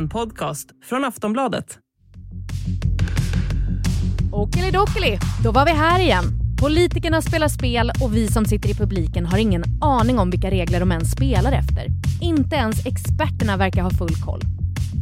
En 0.00 0.08
podcast 0.08 0.68
från 0.84 1.04
Aftonbladet. 1.04 1.78
Okelidokeli, 4.32 5.18
då 5.44 5.52
var 5.52 5.64
vi 5.64 5.70
här 5.70 6.00
igen. 6.00 6.24
Politikerna 6.60 7.22
spelar 7.22 7.48
spel 7.48 7.90
och 8.02 8.16
vi 8.16 8.28
som 8.28 8.44
sitter 8.44 8.68
i 8.68 8.74
publiken 8.74 9.26
har 9.26 9.38
ingen 9.38 9.64
aning 9.80 10.18
om 10.18 10.30
vilka 10.30 10.50
regler 10.50 10.80
de 10.80 10.92
ens 10.92 11.12
spelar 11.12 11.52
efter. 11.52 11.86
Inte 12.20 12.56
ens 12.56 12.86
experterna 12.86 13.56
verkar 13.56 13.82
ha 13.82 13.90
full 13.90 14.14
koll. 14.24 14.40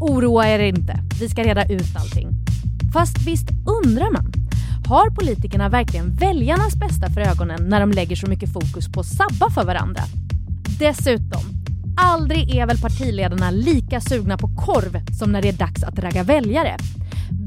Oroa 0.01 0.49
er 0.49 0.59
inte, 0.59 1.01
vi 1.21 1.29
ska 1.29 1.43
reda 1.43 1.65
ut 1.65 1.97
allting. 1.97 2.29
Fast 2.93 3.27
visst 3.27 3.49
undrar 3.85 4.11
man, 4.11 4.33
har 4.89 5.11
politikerna 5.11 5.69
verkligen 5.69 6.15
väljarnas 6.15 6.77
bästa 6.77 7.11
för 7.11 7.21
ögonen 7.21 7.69
när 7.69 7.81
de 7.81 7.91
lägger 7.91 8.17
så 8.17 8.27
mycket 8.27 8.53
fokus 8.53 8.93
på 8.93 9.01
att 9.01 9.07
sabba 9.07 9.51
för 9.51 9.65
varandra? 9.65 10.03
Dessutom, 10.79 11.58
aldrig 11.99 12.57
är 12.57 12.67
väl 12.67 12.79
partiledarna 12.79 13.51
lika 13.51 14.01
sugna 14.01 14.39
på 14.39 14.49
korv 14.49 15.13
som 15.19 15.33
när 15.33 15.43
det 15.43 15.49
är 15.49 15.53
dags 15.53 15.83
att 15.85 15.99
ragga 15.99 16.23
väljare. 16.23 16.77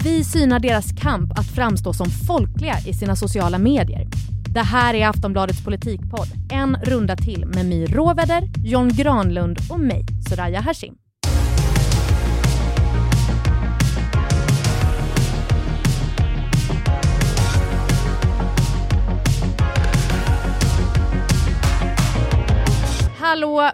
Vi 0.03 0.23
synar 0.23 0.59
deras 0.59 0.91
kamp 1.01 1.39
att 1.39 1.47
framstå 1.47 1.93
som 1.93 2.09
folkliga 2.27 2.75
i 2.87 2.93
sina 2.93 3.15
sociala 3.15 3.57
medier. 3.57 4.07
Det 4.53 4.61
här 4.61 4.93
är 4.93 5.07
Aftonbladets 5.07 5.63
politikpodd. 5.63 6.27
En 6.51 6.75
runda 6.75 7.15
till 7.15 7.45
med 7.45 7.65
My 7.65 7.85
Råväder, 7.85 8.49
John 8.63 8.89
Granlund 8.89 9.57
och 9.69 9.79
mig, 9.79 10.05
Soraya 10.29 10.61
Hashim. 10.61 11.00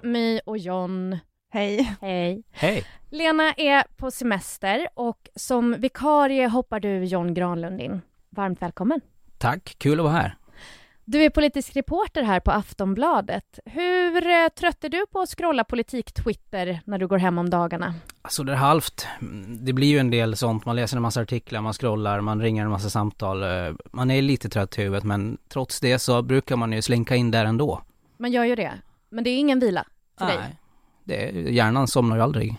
My 0.04 0.40
och 0.46 0.58
John. 0.58 1.18
Hej. 1.54 1.96
Hej. 2.02 2.44
Hej. 2.52 2.84
Lena 3.10 3.54
är 3.54 3.84
på 3.98 4.12
semester 4.12 4.88
och 4.94 5.30
som 5.36 5.76
vikarie 5.80 6.48
hoppar 6.48 6.80
du 6.80 7.04
John 7.04 7.34
Granlund 7.34 7.82
in. 7.82 8.02
Varmt 8.30 8.62
välkommen. 8.62 9.02
Tack, 9.38 9.76
kul 9.78 10.00
att 10.00 10.04
vara 10.04 10.14
här. 10.14 10.38
Du 11.06 11.24
är 11.24 11.30
politisk 11.30 11.76
reporter 11.76 12.24
här 12.24 12.40
på 12.40 12.52
Aftonbladet. 12.52 13.60
Hur 13.66 14.28
eh, 14.28 14.48
trött 14.60 14.84
är 14.84 14.90
du 14.90 15.06
på 15.12 15.20
att 15.22 15.30
scrolla 15.30 15.64
politik-Twitter 15.64 16.82
när 16.86 16.98
du 16.98 17.08
går 17.08 17.18
hem 17.18 17.38
om 17.38 17.50
dagarna? 17.50 17.94
Alltså 18.22 18.44
det 18.44 18.52
är 18.52 18.56
halvt. 18.56 19.08
Det 19.60 19.74
blir 19.74 19.88
ju 19.88 20.00
en 20.00 20.12
del 20.12 20.36
sånt. 20.36 20.66
Man 20.66 20.76
läser 20.76 20.96
en 20.98 21.02
massa 21.02 21.22
artiklar, 21.22 21.62
man 21.62 21.74
scrollar, 21.74 22.22
man 22.22 22.42
ringer 22.42 22.64
en 22.64 22.70
massa 22.70 22.90
samtal. 22.90 23.44
Eh, 23.44 23.74
Man 23.92 24.12
är 24.12 24.22
lite 24.22 24.50
trött 24.50 24.80
i 24.80 24.82
huvudet 24.82 25.04
men 25.04 25.38
trots 25.50 25.80
det 25.80 26.00
så 26.00 26.22
brukar 26.22 26.56
man 26.56 26.74
ju 26.74 26.82
slinka 26.82 27.16
in 27.16 27.32
där 27.32 27.46
ändå. 27.46 27.82
Man 28.18 28.32
gör 28.32 28.44
ju 28.44 28.56
det, 28.56 28.74
men 29.10 29.24
det 29.24 29.30
är 29.30 29.38
ingen 29.38 29.60
vila 29.60 29.86
för 30.18 30.26
dig. 30.26 30.38
Nej, 30.38 30.58
det, 31.04 31.32
hjärnan 31.52 31.88
somnar 31.88 32.16
ju 32.16 32.22
aldrig. 32.22 32.56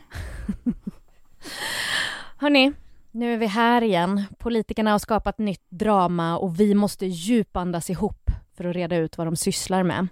Hörni, 2.36 2.72
nu 3.10 3.34
är 3.34 3.38
vi 3.38 3.46
här 3.46 3.82
igen. 3.82 4.24
Politikerna 4.38 4.90
har 4.90 4.98
skapat 4.98 5.38
nytt 5.38 5.66
drama 5.68 6.38
och 6.38 6.60
vi 6.60 6.74
måste 6.74 7.06
djupandas 7.06 7.90
ihop 7.90 8.30
för 8.56 8.64
att 8.64 8.76
reda 8.76 8.96
ut 8.96 9.18
vad 9.18 9.26
de 9.26 9.36
sysslar 9.36 9.82
med. 9.82 10.08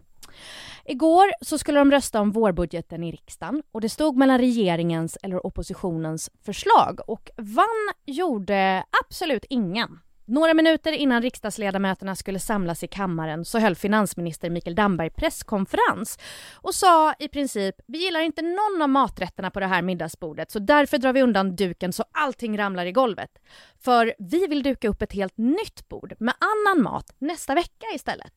Igår 0.85 1.33
så 1.45 1.59
skulle 1.59 1.79
de 1.79 1.91
rösta 1.91 2.21
om 2.21 2.33
vårbudgeten 2.33 3.05
i 3.05 3.13
riksdagen 3.13 3.63
och 3.73 3.81
det 3.81 3.89
stod 3.89 4.17
mellan 4.17 4.39
regeringens 4.39 5.19
eller 5.23 5.47
oppositionens 5.47 6.31
förslag 6.45 7.01
och 7.07 7.31
vann 7.37 7.95
gjorde 8.05 8.85
absolut 9.05 9.45
ingen. 9.49 10.01
Några 10.29 10.55
minuter 10.55 10.93
innan 10.93 11.23
riksdagsledamöterna 11.23 12.17
skulle 12.17 12.39
samlas 12.39 12.83
i 12.83 12.87
kammaren 12.87 13.45
så 13.45 13.59
höll 13.59 13.75
finansminister 13.75 14.51
Mikael 14.51 14.75
Damberg 14.75 15.11
presskonferens 15.11 16.19
och 16.55 16.75
sa 16.75 17.15
i 17.19 17.29
princip 17.29 17.75
vi 17.87 17.99
gillar 17.99 18.21
inte 18.21 18.43
någon 18.43 18.83
av 18.83 18.89
maträtterna 18.89 19.51
på 19.51 19.61
det 19.61 19.67
här 19.67 19.83
middagsbordet 19.83 20.51
så 20.51 20.59
därför 20.59 20.99
drar 20.99 21.13
vi 21.13 21.23
undan 21.23 21.57
duken 21.57 21.93
så 21.93 22.05
allting 22.13 22.59
ramlar 22.59 22.87
i 22.87 22.93
golvet. 22.93 23.31
För 23.85 24.15
vi 24.19 24.47
vill 24.47 24.63
duka 24.63 24.89
upp 24.89 25.03
ett 25.03 25.13
helt 25.13 25.39
nytt 25.39 25.89
bord 25.89 26.15
med 26.19 26.35
annan 26.39 26.83
mat 26.83 27.15
nästa 27.19 27.55
vecka 27.55 27.87
istället. 27.95 28.33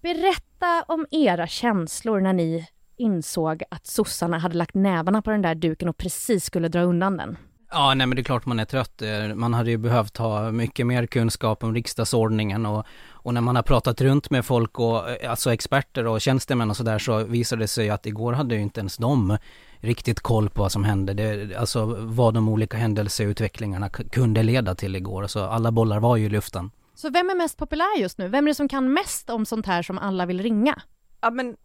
Berätta 0.00 0.84
om 0.88 1.06
era 1.10 1.46
känslor 1.46 2.20
när 2.20 2.32
ni 2.32 2.68
insåg 2.96 3.62
att 3.70 3.86
sossarna 3.86 4.38
hade 4.38 4.56
lagt 4.56 4.74
nävarna 4.74 5.22
på 5.22 5.30
den 5.30 5.42
där 5.42 5.54
duken 5.54 5.88
och 5.88 5.96
precis 5.96 6.44
skulle 6.44 6.68
dra 6.68 6.80
undan 6.80 7.16
den. 7.16 7.36
Ja, 7.70 7.94
nej 7.94 8.06
men 8.06 8.16
det 8.16 8.22
är 8.22 8.24
klart 8.24 8.46
man 8.46 8.60
är 8.60 8.64
trött. 8.64 9.02
Eh, 9.02 9.34
man 9.34 9.54
hade 9.54 9.70
ju 9.70 9.76
behövt 9.76 10.16
ha 10.16 10.52
mycket 10.52 10.86
mer 10.86 11.06
kunskap 11.06 11.64
om 11.64 11.74
riksdagsordningen 11.74 12.66
och, 12.66 12.86
och 13.10 13.34
när 13.34 13.40
man 13.40 13.56
har 13.56 13.62
pratat 13.62 14.00
runt 14.00 14.30
med 14.30 14.44
folk 14.44 14.78
och 14.78 15.10
eh, 15.10 15.30
alltså 15.30 15.52
experter 15.52 16.06
och 16.06 16.20
tjänstemän 16.20 16.70
och 16.70 16.76
sådär 16.76 16.98
så 16.98 17.24
visade 17.24 17.62
det 17.62 17.68
sig 17.68 17.90
att 17.90 18.06
igår 18.06 18.32
hade 18.32 18.54
ju 18.54 18.60
inte 18.60 18.80
ens 18.80 18.96
de 18.96 19.38
riktigt 19.80 20.20
koll 20.20 20.50
på 20.50 20.62
vad 20.62 20.72
som 20.72 20.84
hände. 20.84 21.14
Det, 21.14 21.56
alltså 21.56 21.84
vad 21.98 22.34
de 22.34 22.48
olika 22.48 22.76
händelseutvecklingarna 22.76 23.88
kunde 23.88 24.42
leda 24.42 24.74
till 24.74 24.96
igår. 24.96 25.26
Så 25.26 25.44
alla 25.44 25.72
bollar 25.72 26.00
var 26.00 26.16
ju 26.16 26.26
i 26.26 26.28
luften. 26.28 26.70
Så 26.94 27.10
vem 27.10 27.30
är 27.30 27.34
mest 27.34 27.56
populär 27.56 27.98
just 28.00 28.18
nu? 28.18 28.28
Vem 28.28 28.44
är 28.44 28.48
det 28.48 28.54
som 28.54 28.68
kan 28.68 28.92
mest 28.92 29.30
om 29.30 29.46
sånt 29.46 29.66
här 29.66 29.82
som 29.82 29.98
alla 29.98 30.26
vill 30.26 30.42
ringa? 30.42 30.82
Ja, 31.20 31.30
men 31.30 31.56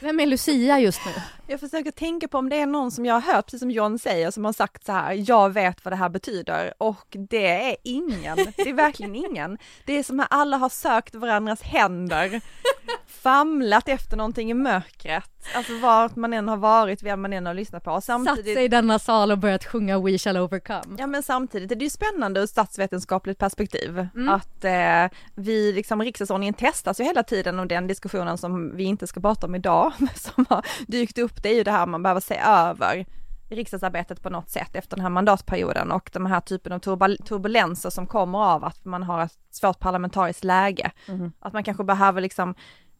Vem 0.00 0.20
är 0.20 0.26
Lucia 0.26 0.80
just 0.80 1.00
nu? 1.06 1.12
jag 1.46 1.60
försöker 1.60 1.90
tänka 1.90 2.28
på 2.28 2.38
om 2.38 2.48
det 2.48 2.56
är 2.56 2.66
någon 2.66 2.90
som 2.90 3.06
jag 3.06 3.14
har 3.14 3.34
hört, 3.34 3.46
precis 3.46 3.60
som 3.60 3.70
John 3.70 3.98
säger, 3.98 4.30
som 4.30 4.44
har 4.44 4.52
sagt 4.52 4.84
så 4.84 4.92
här, 4.92 5.24
jag 5.28 5.50
vet 5.50 5.84
vad 5.84 5.92
det 5.92 5.96
här 5.96 6.08
betyder 6.08 6.74
och 6.78 7.06
det 7.30 7.70
är 7.70 7.76
ingen. 7.82 8.36
Det 8.36 8.68
är 8.68 8.74
verkligen 8.74 9.14
ingen. 9.14 9.58
Det 9.86 9.92
är 9.92 10.02
som 10.02 10.20
att 10.20 10.26
alla 10.30 10.56
har 10.56 10.68
sökt 10.68 11.14
varandras 11.14 11.62
händer, 11.62 12.40
famlat 13.12 13.88
efter 13.88 14.16
någonting 14.16 14.50
i 14.50 14.54
mörkret, 14.54 15.30
alltså 15.56 15.78
vart 15.78 16.16
man 16.16 16.32
än 16.32 16.48
har 16.48 16.56
varit, 16.56 17.02
vem 17.02 17.22
man 17.22 17.32
än 17.32 17.46
har 17.46 17.54
lyssnat 17.54 17.84
på. 17.84 17.90
Satt 17.90 18.04
Samtidigt, 18.04 18.54
sig 18.54 18.64
i 18.64 18.68
denna 18.68 18.98
sal 18.98 19.30
och 19.32 19.38
börjat 19.38 19.64
sjunga 19.64 19.98
We 20.00 20.18
shall 20.18 20.36
overcome. 20.36 20.96
Ja 20.98 21.06
men 21.06 21.22
samtidigt 21.22 21.70
är 21.72 21.76
det 21.76 21.84
ju 21.84 21.90
spännande 21.90 22.40
ur 22.40 22.46
statsvetenskapligt 22.46 23.38
perspektiv 23.38 24.08
Mm. 24.14 24.28
att 24.28 24.64
eh, 24.64 25.18
vi 25.34 25.72
liksom 25.72 26.02
riksdagsordningen 26.02 26.54
testas 26.54 27.00
ju 27.00 27.04
hela 27.04 27.22
tiden 27.22 27.58
och 27.58 27.66
den 27.66 27.86
diskussionen 27.86 28.38
som 28.38 28.76
vi 28.76 28.84
inte 28.84 29.06
ska 29.06 29.20
prata 29.20 29.46
om 29.46 29.54
idag 29.54 29.92
som 30.14 30.46
har 30.48 30.66
dykt 30.86 31.18
upp 31.18 31.42
det 31.42 31.48
är 31.48 31.54
ju 31.54 31.62
det 31.62 31.70
här 31.70 31.86
man 31.86 32.02
behöver 32.02 32.20
se 32.20 32.36
över 32.46 33.06
riksdagsarbetet 33.50 34.22
på 34.22 34.30
något 34.30 34.50
sätt 34.50 34.76
efter 34.76 34.96
den 34.96 35.02
här 35.02 35.10
mandatperioden 35.10 35.92
och 35.92 36.10
de 36.12 36.26
här 36.26 36.40
typen 36.40 36.72
av 36.72 36.78
turbul- 36.78 37.24
turbulenser 37.24 37.90
som 37.90 38.06
kommer 38.06 38.38
av 38.38 38.64
att 38.64 38.84
man 38.84 39.02
har 39.02 39.22
ett 39.22 39.32
svårt 39.50 39.78
parlamentariskt 39.78 40.44
läge. 40.44 40.90
Mhm. 41.08 41.32
Att 41.40 41.52
man 41.52 41.64
kanske 41.64 41.84
behöver 41.84 42.20
liksom 42.20 42.54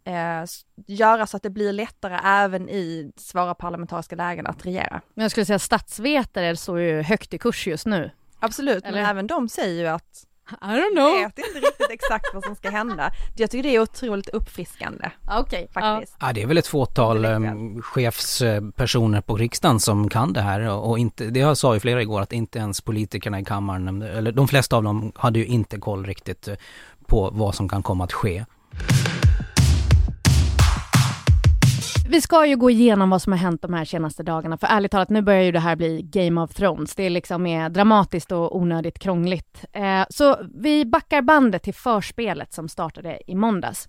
eh, 0.04 0.44
göra 0.86 1.26
så 1.26 1.36
att 1.36 1.42
det 1.42 1.50
blir 1.50 1.72
lättare 1.72 2.18
även 2.24 2.68
i 2.68 3.12
svåra 3.16 3.54
parlamentariska 3.54 4.16
lägen 4.16 4.46
att 4.46 4.66
regera. 4.66 5.00
Men 5.14 5.22
jag 5.22 5.30
skulle 5.30 5.46
säga 5.46 5.58
statsvetare 5.58 6.56
står 6.56 6.80
ju 6.80 7.02
högt 7.02 7.34
i 7.34 7.38
kurs 7.38 7.66
just 7.66 7.86
nu. 7.86 8.10
Absolut, 8.38 8.84
Eller? 8.84 8.98
men 8.98 9.10
även 9.10 9.26
de 9.26 9.48
säger 9.48 9.82
ju 9.82 9.86
att 9.88 10.26
I 10.50 10.54
don't 10.64 11.24
vet 11.24 11.38
inte 11.38 11.58
riktigt 11.58 11.90
exakt 11.90 12.24
vad 12.34 12.44
som 12.44 12.56
ska 12.56 12.70
hända. 12.70 13.10
Jag 13.36 13.50
tycker 13.50 13.62
det 13.62 13.76
är 13.76 13.80
otroligt 13.80 14.28
uppfriskande 14.28 15.10
Okej. 15.30 15.68
faktiskt. 15.72 16.16
Ja, 16.20 16.32
det 16.32 16.42
är 16.42 16.46
väl 16.46 16.58
ett 16.58 16.66
fåtal 16.66 17.24
um, 17.24 17.82
chefspersoner 17.82 19.20
på 19.20 19.36
riksdagen 19.36 19.80
som 19.80 20.08
kan 20.08 20.32
det 20.32 20.40
här 20.40 20.60
och, 20.60 20.90
och 20.90 20.98
inte, 20.98 21.24
det 21.24 21.40
jag 21.40 21.56
sa 21.56 21.74
ju 21.74 21.80
flera 21.80 22.02
igår 22.02 22.20
att 22.20 22.32
inte 22.32 22.58
ens 22.58 22.80
politikerna 22.80 23.40
i 23.40 23.44
kammaren, 23.44 24.02
eller 24.02 24.32
de 24.32 24.48
flesta 24.48 24.76
av 24.76 24.82
dem 24.82 25.12
hade 25.14 25.38
ju 25.38 25.46
inte 25.46 25.78
koll 25.78 26.06
riktigt 26.06 26.48
eh, 26.48 26.54
på 27.06 27.30
vad 27.32 27.54
som 27.54 27.68
kan 27.68 27.82
komma 27.82 28.04
att 28.04 28.12
ske. 28.12 28.44
Vi 32.12 32.20
ska 32.20 32.46
ju 32.46 32.56
gå 32.56 32.70
igenom 32.70 33.10
vad 33.10 33.22
som 33.22 33.32
har 33.32 33.38
hänt 33.38 33.62
de 33.62 33.74
här 33.74 33.84
senaste 33.84 34.22
dagarna, 34.22 34.58
för 34.58 34.66
ärligt 34.66 34.90
talat, 34.90 35.10
nu 35.10 35.22
börjar 35.22 35.42
ju 35.42 35.52
det 35.52 35.58
här 35.58 35.76
bli 35.76 36.02
Game 36.02 36.40
of 36.40 36.54
Thrones. 36.54 36.94
Det 36.94 37.02
är 37.02 37.10
liksom 37.10 37.46
är 37.46 37.68
dramatiskt 37.68 38.32
och 38.32 38.56
onödigt 38.56 38.98
krångligt. 38.98 39.64
Eh, 39.72 40.04
så 40.10 40.36
vi 40.54 40.84
backar 40.84 41.22
bandet 41.22 41.62
till 41.62 41.74
förspelet 41.74 42.52
som 42.52 42.68
startade 42.68 43.18
i 43.26 43.34
måndags. 43.34 43.88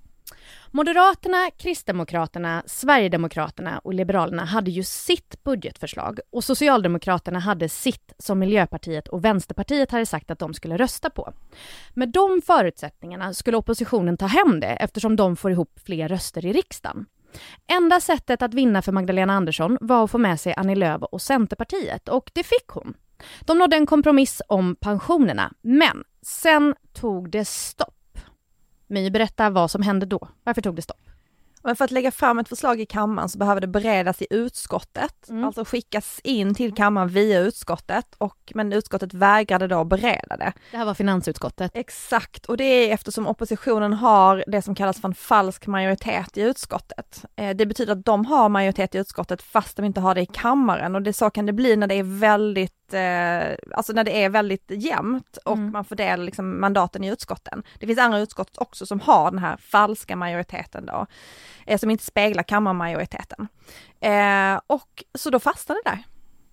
Moderaterna, 0.72 1.50
Kristdemokraterna, 1.58 2.64
Sverigedemokraterna 2.66 3.80
och 3.80 3.94
Liberalerna 3.94 4.46
hade 4.46 4.72
ju 4.72 4.84
sitt 4.84 5.44
budgetförslag 5.44 6.20
och 6.32 6.44
Socialdemokraterna 6.44 7.40
hade 7.40 7.70
sitt 7.70 8.14
som 8.20 8.40
Miljöpartiet 8.40 9.08
och 9.08 9.26
Vänsterpartiet 9.26 9.92
hade 9.92 10.06
sagt 10.06 10.32
att 10.32 10.40
de 10.40 10.54
skulle 10.54 10.78
rösta 10.78 11.10
på. 11.10 11.34
Med 11.94 12.10
de 12.10 12.42
förutsättningarna 12.46 13.34
skulle 13.34 13.58
oppositionen 13.58 14.18
ta 14.18 14.26
hem 14.26 14.60
det 14.60 14.68
eftersom 14.80 15.16
de 15.16 15.36
får 15.36 15.52
ihop 15.52 15.80
fler 15.86 16.08
röster 16.08 16.46
i 16.46 16.54
riksdagen. 16.54 17.06
Enda 17.68 18.00
sättet 18.00 18.42
att 18.42 18.54
vinna 18.54 18.82
för 18.82 18.92
Magdalena 18.92 19.34
Andersson 19.34 19.78
var 19.82 20.04
att 20.04 20.12
få 20.12 20.18
med 20.18 20.40
sig 20.40 20.54
Annie 20.58 20.76
Lööf 20.76 21.02
och 21.02 21.22
Centerpartiet 21.22 22.10
och 22.10 22.32
det 22.34 22.44
fick 22.44 22.68
hon. 22.68 22.94
De 23.42 23.58
nådde 23.58 23.76
en 23.76 23.86
kompromiss 23.86 24.42
om 24.48 24.76
pensionerna, 24.76 25.54
men 25.62 26.04
sen 26.22 26.76
tog 26.94 27.30
det 27.30 27.46
stopp. 27.46 28.18
My, 28.88 29.12
berätta 29.12 29.50
vad 29.50 29.72
som 29.72 29.82
hände 29.82 30.06
då. 30.06 30.28
Varför 30.44 30.62
tog 30.62 30.76
det 30.76 30.82
stopp? 30.82 31.03
Men 31.64 31.76
för 31.76 31.86
att 31.86 31.92
lägga 31.92 32.12
fram 32.12 32.40
ett 32.40 32.50
förslag 32.50 32.82
i 32.82 32.86
kammaren 32.86 33.30
så 33.30 33.38
behöver 33.38 33.62
det 33.62 33.68
beredas 33.68 34.22
i 34.22 34.28
utskottet, 34.30 35.30
Mm. 35.30 35.44
alltså 35.44 35.66
skickas 35.66 36.20
in 36.24 36.56
till 36.56 36.76
kammaren 36.76 37.08
via 37.08 37.40
utskottet 37.40 38.06
och 38.18 38.52
men 38.56 38.74
utskottet 38.74 39.14
vägrade 39.14 39.68
då 39.68 39.84
bereda 39.84 40.38
det. 40.38 40.54
Det 40.72 40.78
här 40.78 40.86
var 40.86 40.94
finansutskottet. 40.94 41.72
Exakt, 41.74 42.46
och 42.46 42.58
det 42.58 42.64
är 42.64 42.94
eftersom 42.94 43.28
oppositionen 43.28 43.94
har 43.94 44.44
det 44.48 44.62
som 44.62 44.76
kallas 44.76 45.02
för 45.02 45.08
en 45.08 45.16
falsk 45.16 45.68
majoritet 45.68 46.38
i 46.38 46.42
utskottet. 46.42 47.26
Eh, 47.36 47.56
Det 47.56 47.66
betyder 47.66 47.94
att 47.94 48.06
de 48.06 48.26
har 48.26 48.50
majoritet 48.50 48.96
i 48.96 48.98
utskottet 48.98 49.42
fast 49.42 49.78
de 49.78 49.86
inte 49.86 50.02
har 50.02 50.16
det 50.16 50.22
i 50.22 50.26
kammaren 50.26 50.96
och 50.96 51.02
det 51.02 51.14
så 51.14 51.30
kan 51.30 51.46
det 51.46 51.54
bli 51.54 51.76
när 51.76 51.88
det 51.88 51.96
är 51.96 52.04
väldigt, 52.20 52.83
eh, 52.94 53.56
alltså 53.78 53.94
när 53.94 54.04
det 54.04 54.24
är 54.24 54.30
väldigt 54.30 54.66
jämnt 54.72 55.38
och 55.46 55.58
Mm. 55.58 55.72
man 55.72 55.86
fördelar 55.86 56.24
liksom 56.24 56.60
mandaten 56.62 57.04
i 57.04 57.08
utskotten. 57.10 57.64
Det 57.80 57.88
finns 57.88 58.00
andra 58.00 58.20
utskott 58.20 58.58
också 58.58 58.86
som 58.86 59.00
har 59.00 59.32
den 59.32 59.40
här 59.40 59.58
falska 59.58 60.16
majoriteten 60.16 60.86
då, 60.86 61.06
eh, 61.66 61.80
som 61.80 61.90
inte 61.90 62.04
speglar 62.06 62.44
kammarmajoriteten. 62.44 63.48
Eh, 64.00 64.60
och 64.68 65.04
så 65.18 65.30
då 65.30 65.40
fastnade 65.40 65.82
det 65.84 65.90
där. 65.90 66.04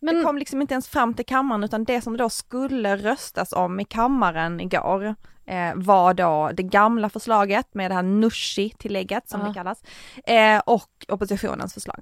Men 0.02 0.14
Det 0.14 0.22
kom 0.22 0.38
liksom 0.38 0.62
inte 0.62 0.74
ens 0.74 0.88
fram 0.88 1.14
till 1.14 1.26
kammaren 1.26 1.64
utan 1.64 1.84
det 1.84 2.00
som 2.00 2.16
då 2.16 2.30
skulle 2.30 2.96
röstas 2.96 3.52
om 3.52 3.80
i 3.80 3.84
kammaren 3.84 4.60
igår 4.60 5.14
eh, 5.46 5.72
var 5.74 6.14
då 6.14 6.50
det 6.54 6.62
gamla 6.62 7.08
förslaget 7.10 7.74
med 7.74 7.90
det 7.90 7.94
här 7.94 8.02
Nooshi-tillägget 8.02 9.28
som 9.28 9.40
Ja. 9.40 9.46
det 9.48 9.54
kallas 9.54 9.82
eh, 10.24 10.58
och 10.66 10.90
oppositionens 11.08 11.74
förslag. 11.74 12.00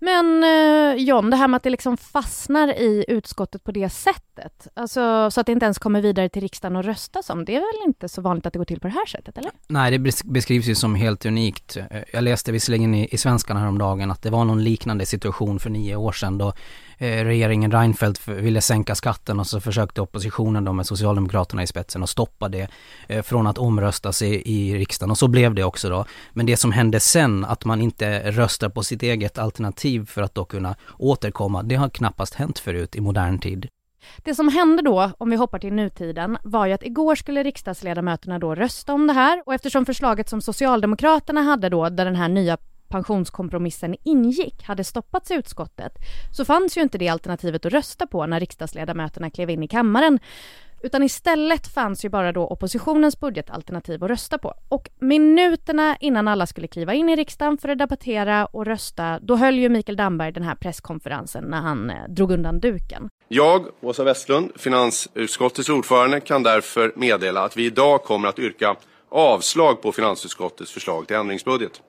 Men 0.00 0.44
eh, 0.44 1.02
John, 1.02 1.30
det 1.30 1.36
här 1.36 1.48
med 1.48 1.56
att 1.56 1.62
det 1.62 1.70
liksom 1.70 1.96
fastnar 1.96 2.68
i 2.68 3.04
utskottet 3.08 3.64
på 3.64 3.72
det 3.72 3.88
sättet, 3.88 4.66
alltså 4.74 5.30
så 5.30 5.40
att 5.40 5.46
det 5.46 5.52
inte 5.52 5.64
ens 5.64 5.78
kommer 5.78 6.00
vidare 6.00 6.28
till 6.28 6.42
riksdagen 6.42 6.76
och 6.76 6.84
röstas 6.84 7.30
om, 7.30 7.44
det 7.44 7.56
är 7.56 7.60
väl 7.60 7.88
inte 7.88 8.08
så 8.08 8.20
vanligt 8.20 8.46
att 8.46 8.52
det 8.52 8.58
går 8.58 8.64
till 8.64 8.80
på 8.80 8.86
det 8.88 8.94
här 8.94 9.06
sättet, 9.06 9.38
eller? 9.38 9.50
Nej, 9.68 9.98
det 9.98 10.24
beskrivs 10.24 10.66
ju 10.66 10.74
som 10.74 10.94
helt 10.94 11.26
unikt. 11.26 11.76
Eh, 11.76 12.02
jag 12.12 12.24
läste 12.24 12.52
visserligen 12.52 12.94
i, 12.94 13.08
i 13.10 13.18
Svenskan 13.18 13.56
häromdagen 13.56 14.10
att 14.10 14.22
det 14.22 14.30
var 14.30 14.44
någon 14.44 14.64
liknande 14.64 15.06
situation 15.06 15.60
för 15.60 15.70
nio 15.70 15.96
år 15.96 16.12
sedan 16.12 16.38
då 16.38 16.52
Eh, 16.98 17.24
regeringen 17.24 17.70
Reinfeldt 17.70 18.28
ville 18.28 18.60
sänka 18.60 18.94
skatten 18.94 19.40
och 19.40 19.46
så 19.46 19.60
försökte 19.60 20.00
oppositionen 20.00 20.64
då 20.64 20.72
med 20.72 20.86
Socialdemokraterna 20.86 21.62
i 21.62 21.66
spetsen 21.66 22.02
att 22.02 22.10
stoppa 22.10 22.48
det 22.48 22.68
eh, 23.08 23.22
från 23.22 23.46
att 23.46 23.58
omröstas 23.58 24.22
i, 24.22 24.42
i 24.54 24.78
riksdagen 24.78 25.10
och 25.10 25.18
så 25.18 25.28
blev 25.28 25.54
det 25.54 25.64
också 25.64 25.88
då. 25.88 26.04
Men 26.32 26.46
det 26.46 26.56
som 26.56 26.72
hände 26.72 27.00
sen, 27.00 27.44
att 27.44 27.64
man 27.64 27.80
inte 27.80 28.30
röstar 28.30 28.68
på 28.68 28.82
sitt 28.82 29.02
eget 29.02 29.38
alternativ 29.38 30.06
för 30.06 30.22
att 30.22 30.34
då 30.34 30.44
kunna 30.44 30.76
återkomma, 30.98 31.62
det 31.62 31.74
har 31.74 31.88
knappast 31.88 32.34
hänt 32.34 32.58
förut 32.58 32.96
i 32.96 33.00
modern 33.00 33.38
tid. 33.38 33.68
Det 34.18 34.34
som 34.34 34.48
hände 34.48 34.82
då, 34.82 35.10
om 35.18 35.30
vi 35.30 35.36
hoppar 35.36 35.58
till 35.58 35.72
nutiden, 35.72 36.38
var 36.42 36.66
ju 36.66 36.72
att 36.72 36.82
igår 36.82 37.14
skulle 37.14 37.42
riksdagsledamöterna 37.42 38.38
då 38.38 38.54
rösta 38.54 38.92
om 38.92 39.06
det 39.06 39.12
här 39.12 39.42
och 39.46 39.54
eftersom 39.54 39.86
förslaget 39.86 40.28
som 40.28 40.40
Socialdemokraterna 40.40 41.42
hade 41.42 41.68
då, 41.68 41.88
där 41.88 42.04
den 42.04 42.16
här 42.16 42.28
nya 42.28 42.56
pensionskompromissen 42.88 43.96
ingick, 44.04 44.62
hade 44.62 44.84
stoppats 44.84 45.30
i 45.30 45.34
utskottet, 45.34 45.92
så 46.32 46.44
fanns 46.44 46.76
ju 46.76 46.82
inte 46.82 46.98
det 46.98 47.08
alternativet 47.08 47.66
att 47.66 47.72
rösta 47.72 48.06
på 48.06 48.26
när 48.26 48.40
riksdagsledamöterna 48.40 49.30
klev 49.30 49.50
in 49.50 49.62
i 49.62 49.68
kammaren. 49.68 50.18
Utan 50.82 51.02
istället 51.02 51.66
fanns 51.74 52.04
ju 52.04 52.08
bara 52.08 52.32
då 52.32 52.46
oppositionens 52.46 53.20
budgetalternativ 53.20 54.04
att 54.04 54.10
rösta 54.10 54.38
på. 54.38 54.54
Och 54.68 54.90
minuterna 54.98 55.96
innan 56.00 56.28
alla 56.28 56.46
skulle 56.46 56.68
kliva 56.68 56.94
in 56.94 57.08
i 57.08 57.16
riksdagen 57.16 57.58
för 57.58 57.68
att 57.68 57.78
debattera 57.78 58.46
och 58.46 58.66
rösta, 58.66 59.18
då 59.22 59.36
höll 59.36 59.58
ju 59.58 59.68
Mikael 59.68 59.96
Damberg 59.96 60.32
den 60.32 60.42
här 60.42 60.54
presskonferensen 60.54 61.44
när 61.44 61.60
han 61.60 61.90
eh, 61.90 61.96
drog 62.08 62.30
undan 62.30 62.60
duken. 62.60 63.08
Jag, 63.28 63.66
Åsa 63.80 64.04
Westlund, 64.04 64.52
finansutskottets 64.56 65.68
ordförande, 65.68 66.20
kan 66.20 66.42
därför 66.42 66.92
meddela 66.96 67.44
att 67.44 67.56
vi 67.56 67.66
idag 67.66 68.02
kommer 68.02 68.28
att 68.28 68.38
yrka 68.38 68.76
avslag 69.10 69.82
på 69.82 69.92
finansutskottets 69.92 70.72
förslag 70.72 71.06
till 71.06 71.16
ändringsbudget. 71.16 71.82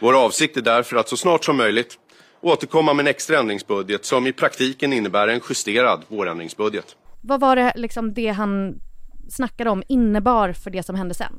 Vår 0.00 0.24
avsikt 0.24 0.56
är 0.56 0.60
därför 0.60 0.96
att 0.96 1.08
så 1.08 1.16
snart 1.16 1.44
som 1.44 1.56
möjligt 1.56 1.98
återkomma 2.40 2.94
med 2.94 3.02
en 3.02 3.10
extra 3.10 3.38
ändringsbudget 3.38 4.04
som 4.04 4.26
i 4.26 4.32
praktiken 4.32 4.92
innebär 4.92 5.28
en 5.28 5.40
justerad 5.48 6.02
vårändringsbudget. 6.08 6.96
Vad 7.20 7.40
var 7.40 7.56
det 7.56 7.72
liksom 7.76 8.14
det 8.14 8.28
han 8.28 8.80
snackade 9.30 9.70
om 9.70 9.82
innebar 9.88 10.52
för 10.52 10.70
det 10.70 10.82
som 10.82 10.96
hände 10.96 11.14
sen? 11.14 11.38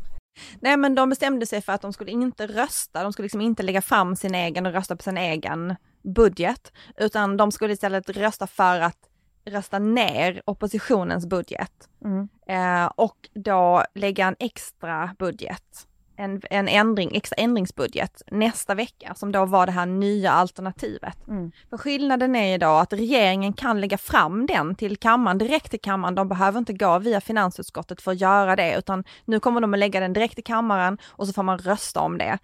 Nej 0.60 0.78
men 0.78 0.96
de 0.96 1.10
bestämde 1.10 1.46
sig 1.46 1.62
för 1.62 1.74
att 1.74 1.82
de 1.82 1.94
skulle 1.94 2.12
inte 2.12 2.48
rösta, 2.48 3.04
de 3.04 3.14
skulle 3.14 3.24
liksom 3.24 3.42
inte 3.42 3.64
lägga 3.64 3.82
fram 3.82 4.16
sin 4.16 4.36
egen 4.36 4.66
och 4.66 4.74
rösta 4.74 4.96
på 4.96 5.04
sin 5.04 5.18
egen 5.18 5.76
budget, 6.16 6.74
utan 6.98 7.38
de 7.38 7.52
skulle 7.52 7.74
istället 7.74 8.10
rösta 8.10 8.48
för 8.48 8.80
att 8.80 8.98
rösta 9.46 9.80
ner 9.80 10.42
oppositionens 10.46 11.26
budget. 11.26 11.90
Mm. 12.06 12.30
Eh, 12.48 12.86
och 12.96 13.30
då 13.34 13.84
lägga 13.96 14.28
en 14.28 14.36
extra 14.40 15.16
budget, 15.20 15.88
en, 16.16 16.42
en 16.50 16.68
ändring, 16.68 17.16
extra 17.16 17.36
ändringsbudget 17.36 18.22
nästa 18.32 18.76
vecka 18.76 19.14
som 19.16 19.32
då 19.32 19.46
var 19.46 19.66
det 19.66 19.72
här 19.72 19.86
nya 19.86 20.32
alternativet. 20.32 21.28
Mm. 21.28 21.52
För 21.70 21.78
skillnaden 21.78 22.36
är 22.36 22.52
ju 22.52 22.58
då 22.58 22.68
att 22.68 22.94
regeringen 22.94 23.54
kan 23.54 23.82
lägga 23.82 23.98
fram 23.98 24.46
den 24.46 24.76
till 24.76 24.98
kammaren, 24.98 25.38
direkt 25.38 25.70
till 25.70 25.82
kammaren. 25.82 26.16
De 26.16 26.30
behöver 26.30 26.60
inte 26.60 26.74
gå 26.74 27.00
via 27.00 27.22
finansutskottet 27.22 28.02
för 28.02 28.12
att 28.12 28.22
göra 28.22 28.56
det, 28.56 28.78
utan 28.78 29.04
nu 29.26 29.40
kommer 29.40 29.62
de 29.62 29.74
att 29.74 29.80
lägga 29.80 30.00
den 30.00 30.14
direkt 30.14 30.40
i 30.40 30.42
kammaren 30.42 30.98
och 31.06 31.28
så 31.28 31.34
får 31.34 31.44
man 31.44 31.58
rösta 31.58 32.00
om 32.00 32.18
det. 32.18 32.38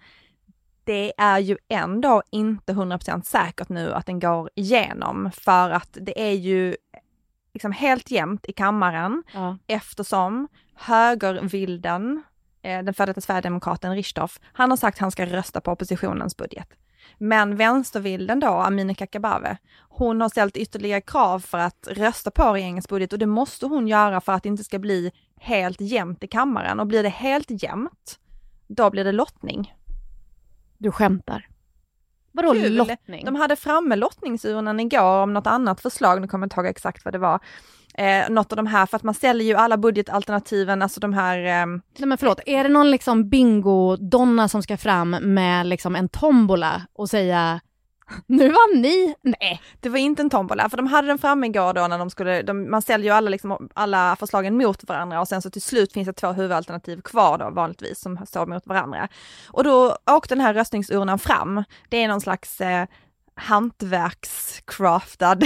Det 0.84 1.12
är 1.16 1.38
ju 1.38 1.56
ändå 1.68 2.22
inte 2.30 2.72
100% 2.72 3.22
säkert 3.22 3.68
nu 3.68 3.92
att 3.92 4.06
den 4.06 4.20
går 4.20 4.50
igenom 4.54 5.30
för 5.32 5.70
att 5.70 5.98
det 6.00 6.20
är 6.20 6.32
ju 6.32 6.76
liksom 7.54 7.72
helt 7.72 8.10
jämnt 8.10 8.46
i 8.48 8.52
kammaren 8.52 9.22
Ja. 9.34 9.58
eftersom 9.66 10.48
högervilden, 10.74 12.22
den 12.62 12.94
före 12.94 13.06
detta 13.06 13.20
Sverigedemokraten 13.20 13.94
Richtoff, 13.94 14.40
han 14.52 14.70
har 14.70 14.76
sagt 14.76 14.96
att 14.96 15.00
han 15.00 15.10
ska 15.10 15.26
rösta 15.26 15.60
på 15.60 15.72
oppositionens 15.72 16.36
budget. 16.36 16.68
Men 17.18 17.56
vänstervilden 17.56 18.40
då, 18.40 18.48
Amineh 18.48 18.94
Kakabaveh, 18.94 19.56
hon 19.88 20.20
har 20.20 20.28
ställt 20.28 20.56
ytterligare 20.56 21.00
krav 21.00 21.40
för 21.40 21.58
att 21.58 21.88
rösta 21.90 22.30
på 22.30 22.52
regeringens 22.52 22.88
budget 22.88 23.12
och 23.12 23.18
det 23.18 23.26
måste 23.26 23.66
hon 23.66 23.88
göra 23.88 24.20
för 24.20 24.32
att 24.32 24.42
det 24.42 24.48
inte 24.48 24.64
ska 24.64 24.78
bli 24.78 25.12
helt 25.36 25.80
jämnt 25.80 26.24
i 26.24 26.26
kammaren. 26.26 26.80
Och 26.80 26.86
blir 26.86 27.02
det 27.02 27.08
helt 27.08 27.62
jämnt, 27.62 28.18
då 28.66 28.90
blir 28.90 29.04
det 29.04 29.12
lottning. 29.12 29.74
Du 30.78 30.92
skämtar. 30.92 31.48
Vadå 32.32 32.52
Kul. 32.52 32.74
lottning? 32.76 33.24
De 33.24 33.36
hade 33.36 33.56
framme 33.56 33.96
lottningsurnan 33.96 34.80
igår 34.80 35.22
om 35.22 35.32
något 35.32 35.46
annat 35.46 35.80
förslag, 35.80 36.20
nu 36.20 36.28
kommer 36.28 36.42
jag 36.42 36.46
inte 36.46 36.60
ihåg 36.60 36.66
exakt 36.66 37.04
vad 37.04 37.14
det 37.14 37.18
var. 37.18 37.40
Eh, 38.00 38.30
något 38.30 38.52
av 38.52 38.56
de 38.56 38.66
här, 38.66 38.86
för 38.86 38.96
att 38.96 39.02
man 39.02 39.14
ställer 39.14 39.44
ju 39.44 39.54
alla 39.54 39.76
budgetalternativen, 39.76 40.82
alltså 40.82 41.00
de 41.00 41.12
här 41.12 41.38
ehm, 41.38 41.82
Nej 41.98 42.08
men 42.08 42.18
förlåt, 42.18 42.40
är 42.46 42.62
det 42.62 42.68
någon 42.70 42.90
liksom 42.90 43.30
bingo-donna 43.30 44.48
som 44.48 44.62
ska 44.62 44.76
fram 44.76 45.10
med 45.10 45.66
liksom 45.66 45.96
en 45.96 46.08
tombola 46.08 46.86
och 46.92 47.10
säga 47.10 47.60
nu 48.26 48.48
vann 48.48 48.82
ni? 48.82 49.14
Nej. 49.22 49.62
Det 49.80 49.88
var 49.88 49.98
inte 49.98 50.22
en 50.22 50.30
tombola, 50.30 50.68
för 50.68 50.76
de 50.76 50.86
hade 50.86 51.08
den 51.08 51.18
framme 51.18 51.46
igår 51.46 51.72
då 51.72 51.86
när 51.86 51.98
de 51.98 52.10
skulle, 52.10 52.42
de, 52.42 52.70
man 52.70 52.82
ställer 52.82 53.04
ju 53.04 53.10
alla, 53.10 53.30
liksom, 53.30 53.68
alla 53.74 54.16
förslagen 54.16 54.56
mot 54.56 54.88
varandra 54.88 55.20
och 55.20 55.28
sen 55.28 55.42
så 55.42 55.50
till 55.50 55.62
slut 55.62 55.92
finns 55.92 56.06
det 56.06 56.12
två 56.12 56.32
huvudalternativ 56.32 57.00
kvar 57.00 57.38
då 57.38 57.50
vanligtvis 57.50 58.00
som 58.00 58.26
står 58.26 58.46
mot 58.46 58.66
varandra. 58.66 59.08
Och 59.48 59.64
då 59.64 59.96
åkte 60.10 60.34
den 60.34 60.44
här 60.44 60.54
röstningsurnan 60.54 61.18
fram. 61.18 61.64
Det 61.88 61.96
är 61.96 62.08
någon 62.08 62.20
slags 62.20 62.60
eh, 62.60 62.86
hantverkscraftad 63.34 65.38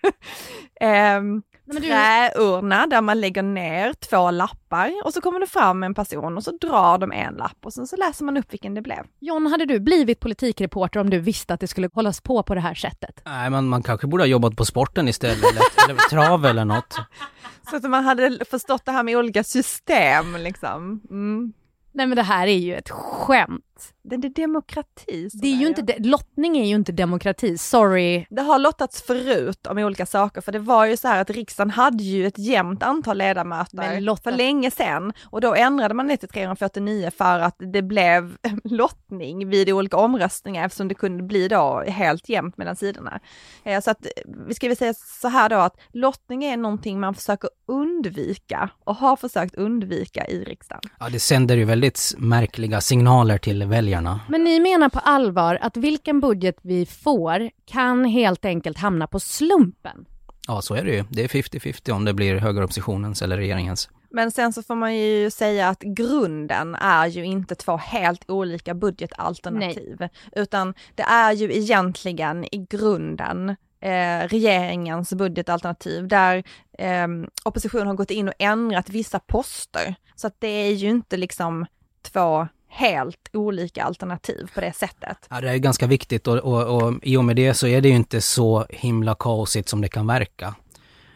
ehm, 0.80 1.42
men 1.72 1.82
du- 1.82 1.88
träurna 1.88 2.86
där 2.86 3.00
man 3.00 3.20
lägger 3.20 3.42
ner 3.42 3.92
två 3.92 4.30
lappar 4.30 4.92
och 5.04 5.12
så 5.14 5.20
kommer 5.20 5.40
det 5.40 5.46
fram 5.46 5.82
en 5.82 5.94
person 5.94 6.36
och 6.36 6.44
så 6.44 6.50
drar 6.60 6.98
de 6.98 7.12
en 7.12 7.34
lapp 7.34 7.56
och 7.64 7.72
sen 7.72 7.86
så 7.86 7.96
läser 7.96 8.24
man 8.24 8.36
upp 8.36 8.52
vilken 8.52 8.74
det 8.74 8.82
blev. 8.82 9.04
John, 9.18 9.46
hade 9.46 9.64
du 9.66 9.80
blivit 9.80 10.20
politikreporter 10.20 11.00
om 11.00 11.10
du 11.10 11.18
visste 11.18 11.54
att 11.54 11.60
det 11.60 11.68
skulle 11.68 11.88
hållas 11.92 12.20
på 12.20 12.42
på 12.42 12.54
det 12.54 12.60
här 12.60 12.74
sättet? 12.74 13.22
Nej, 13.24 13.50
man, 13.50 13.68
man 13.68 13.82
kanske 13.82 14.06
borde 14.06 14.22
ha 14.22 14.28
jobbat 14.28 14.56
på 14.56 14.64
sporten 14.64 15.08
istället, 15.08 15.38
eller, 15.38 15.90
eller 15.90 16.00
trav 16.08 16.46
eller 16.46 16.64
något. 16.64 16.96
Så 17.70 17.76
att 17.76 17.82
man 17.82 18.04
hade 18.04 18.44
förstått 18.50 18.84
det 18.84 18.92
här 18.92 19.02
med 19.02 19.16
olika 19.16 19.44
system 19.44 20.36
liksom. 20.36 21.00
Mm. 21.10 21.52
Nej 21.92 22.06
men 22.06 22.16
det 22.16 22.22
här 22.22 22.46
är 22.46 22.58
ju 22.58 22.74
ett 22.74 22.90
skämt. 22.90 23.64
Det 24.02 24.14
är 24.14 24.28
demokrati. 24.42 25.28
Det 25.32 25.46
är 25.46 25.56
ju 25.56 25.66
inte, 25.66 25.82
de- 25.82 25.98
lottning 26.08 26.58
är 26.58 26.64
ju 26.64 26.74
inte 26.74 26.92
demokrati, 26.92 27.58
sorry. 27.58 28.26
Det 28.30 28.42
har 28.42 28.58
lottats 28.58 29.02
förut 29.02 29.66
om 29.66 29.78
olika 29.78 30.06
saker, 30.06 30.40
för 30.40 30.52
det 30.52 30.58
var 30.58 30.86
ju 30.86 30.96
så 30.96 31.08
här 31.08 31.20
att 31.20 31.30
riksdagen 31.30 31.70
hade 31.70 32.02
ju 32.02 32.26
ett 32.26 32.38
jämnt 32.38 32.82
antal 32.82 33.18
ledamöter 33.18 33.76
Men 33.76 34.16
för 34.16 34.32
länge 34.32 34.70
sedan 34.70 35.12
och 35.24 35.40
då 35.40 35.54
ändrade 35.54 35.94
man 35.94 36.06
det 36.08 36.16
till 36.16 36.28
349 36.28 37.10
för 37.16 37.38
att 37.38 37.56
det 37.72 37.82
blev 37.82 38.36
lottning 38.64 39.48
vid 39.48 39.70
olika 39.70 39.96
omröstningar 39.96 40.66
eftersom 40.66 40.88
det 40.88 40.94
kunde 40.94 41.22
bli 41.22 41.48
då 41.48 41.84
helt 41.86 42.28
jämnt 42.28 42.56
mellan 42.56 42.76
sidorna. 42.76 43.20
Eh, 43.64 43.80
Så 43.80 43.90
att 43.90 44.06
vi 44.48 44.54
ska 44.54 44.68
väl 44.68 44.76
säga 44.76 44.94
så 44.94 45.28
här 45.28 45.48
då 45.48 45.56
att 45.56 45.76
lottning 45.92 46.44
är 46.44 46.56
någonting 46.56 47.00
man 47.00 47.14
försöker 47.14 47.50
undvika 47.66 48.70
och 48.84 48.94
har 48.96 49.16
försökt 49.16 49.54
undvika 49.54 50.26
i 50.26 50.44
riksdagen. 50.44 50.80
Ja, 51.00 51.08
det 51.08 51.20
sänder 51.20 51.56
ju 51.56 51.64
väldigt 51.64 52.14
märkliga 52.18 52.80
signaler 52.80 53.38
till 53.38 53.64
väljarna. 53.70 54.20
Men 54.28 54.44
ni 54.44 54.60
menar 54.60 54.88
på 54.88 54.98
allvar 54.98 55.58
att 55.60 55.76
vilken 55.76 56.20
budget 56.20 56.56
vi 56.62 56.86
får 56.86 57.50
kan 57.66 58.04
helt 58.04 58.44
enkelt 58.44 58.78
hamna 58.78 59.06
på 59.06 59.20
slumpen? 59.20 60.06
Ja, 60.46 60.62
så 60.62 60.74
är 60.74 60.84
det 60.84 60.90
ju. 60.90 61.04
Det 61.10 61.24
är 61.24 61.28
50-50 61.28 61.90
om 61.90 62.04
det 62.04 62.14
blir 62.14 62.36
högeroppositionens 62.36 63.22
eller 63.22 63.36
regeringens. 63.36 63.88
Men 64.10 64.30
sen 64.30 64.52
så 64.52 64.62
får 64.62 64.74
man 64.74 64.96
ju 64.96 65.30
säga 65.30 65.68
att 65.68 65.80
grunden 65.80 66.74
är 66.74 67.06
ju 67.06 67.24
inte 67.24 67.54
två 67.54 67.76
helt 67.76 68.30
olika 68.30 68.74
budgetalternativ, 68.74 69.96
Nej. 70.00 70.10
utan 70.32 70.74
det 70.94 71.02
är 71.02 71.32
ju 71.32 71.56
egentligen 71.56 72.44
i 72.44 72.66
grunden 72.70 73.56
eh, 73.80 74.28
regeringens 74.28 75.12
budgetalternativ 75.12 76.08
där 76.08 76.44
eh, 76.78 77.08
oppositionen 77.44 77.86
har 77.86 77.94
gått 77.94 78.10
in 78.10 78.28
och 78.28 78.34
ändrat 78.38 78.88
vissa 78.88 79.18
poster. 79.18 79.94
Så 80.14 80.26
att 80.26 80.36
det 80.38 80.48
är 80.48 80.72
ju 80.72 80.88
inte 80.88 81.16
liksom 81.16 81.66
två 82.02 82.48
helt 82.70 83.30
olika 83.32 83.84
alternativ 83.84 84.50
på 84.54 84.60
det 84.60 84.72
sättet. 84.76 85.18
Ja, 85.30 85.40
det 85.40 85.50
är 85.50 85.56
ganska 85.56 85.86
viktigt 85.86 86.26
och, 86.26 86.38
och, 86.38 86.82
och 86.82 86.94
i 87.02 87.16
och 87.16 87.24
med 87.24 87.36
det 87.36 87.54
så 87.54 87.66
är 87.66 87.80
det 87.80 87.88
ju 87.88 87.94
inte 87.94 88.20
så 88.20 88.66
himla 88.70 89.14
kaosigt 89.14 89.68
som 89.68 89.80
det 89.80 89.88
kan 89.88 90.06
verka. 90.06 90.54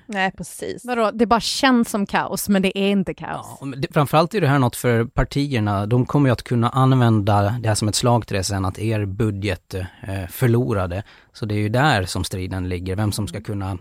Nej, 0.07 0.33
precis. 0.37 0.85
Vadå, 0.85 1.11
det 1.11 1.27
bara 1.27 1.41
känns 1.41 1.91
som 1.91 2.07
kaos, 2.07 2.49
men 2.49 2.63
det 2.63 2.79
är 2.79 2.91
inte 2.91 3.15
kaos? 3.15 3.59
Ja, 3.61 3.67
det, 3.67 3.93
framförallt 3.93 4.35
är 4.35 4.41
det 4.41 4.49
här 4.49 4.59
något 4.59 4.77
för 4.77 5.05
partierna. 5.05 5.87
De 5.87 6.07
kommer 6.07 6.29
ju 6.29 6.33
att 6.33 6.43
kunna 6.43 6.69
använda 6.69 7.59
det 7.61 7.69
här 7.69 7.75
som 7.75 7.89
ett 7.89 7.95
slagträ 7.95 8.45
sen, 8.45 8.65
att 8.65 8.79
er 8.79 9.05
budget 9.05 9.75
eh, 9.75 9.83
förlorade. 10.31 11.03
Så 11.33 11.47
det 11.47 11.55
är 11.55 11.59
ju 11.59 11.69
där 11.69 12.05
som 12.05 12.25
striden 12.25 12.69
ligger, 12.69 12.97
vem 12.97 13.13
som 13.13 13.29
ska 13.29 13.41
kunna 13.41 13.79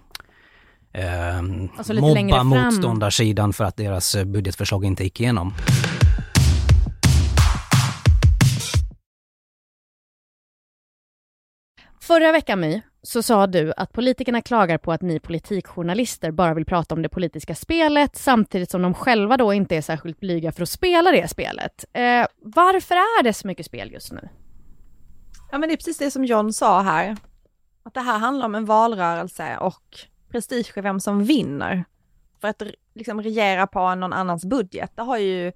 eh, 0.94 1.38
alltså 1.77 1.94
mobba 1.94 2.44
motståndarsidan 2.44 3.53
för 3.53 3.63
att 3.63 3.77
deras 3.77 4.15
eh, 4.15 4.25
budgetförslag 4.25 4.86
inte 4.86 5.03
gick 5.03 5.20
igenom. 5.20 5.53
Förra 12.07 12.31
veckan 12.31 12.60
My, 12.60 12.81
så 13.01 13.24
sa 13.24 13.48
du 13.48 13.74
att 13.77 13.93
politikerna 13.93 14.41
klagar 14.41 14.77
på 14.77 14.91
att 14.91 15.01
ni 15.01 15.19
politikjournalister 15.19 16.31
bara 16.31 16.53
vill 16.53 16.65
prata 16.65 16.95
om 16.95 17.01
det 17.01 17.10
politiska 17.10 17.55
spelet 17.55 18.15
samtidigt 18.15 18.72
som 18.72 18.81
de 18.81 18.93
själva 18.93 19.38
då 19.38 19.53
inte 19.53 19.75
är 19.75 19.81
särskilt 19.81 20.19
blyga 20.19 20.51
för 20.51 20.63
att 20.63 20.69
spela 20.69 21.12
det 21.12 21.27
spelet. 21.27 21.86
Eh, 21.93 22.25
varför 22.41 22.95
är 22.95 23.24
det 23.24 23.33
så 23.33 23.48
mycket 23.48 23.65
spel 23.65 23.91
just 23.91 24.12
nu? 24.12 24.29
Ja 25.51 25.57
men 25.57 25.69
det 25.69 25.75
är 25.75 25.77
precis 25.77 25.98
det 25.98 26.12
som 26.12 26.25
John 26.25 26.53
sa 26.53 26.81
här. 26.81 27.17
Att 27.83 27.93
det 27.93 28.01
här 28.01 28.19
handlar 28.19 28.45
om 28.45 28.55
en 28.55 28.65
valrörelse 28.65 29.57
och 29.57 30.00
prestige 30.31 30.72
vem 30.75 31.00
som 31.00 31.24
vinner. 31.24 31.86
För 32.41 32.48
att 32.48 32.63
liksom 32.95 33.22
regera 33.22 33.67
på 33.67 33.95
någon 33.95 34.13
annans 34.13 34.45
budget, 34.45 34.91
det 34.95 35.01
har 35.01 35.17
ju 35.17 35.51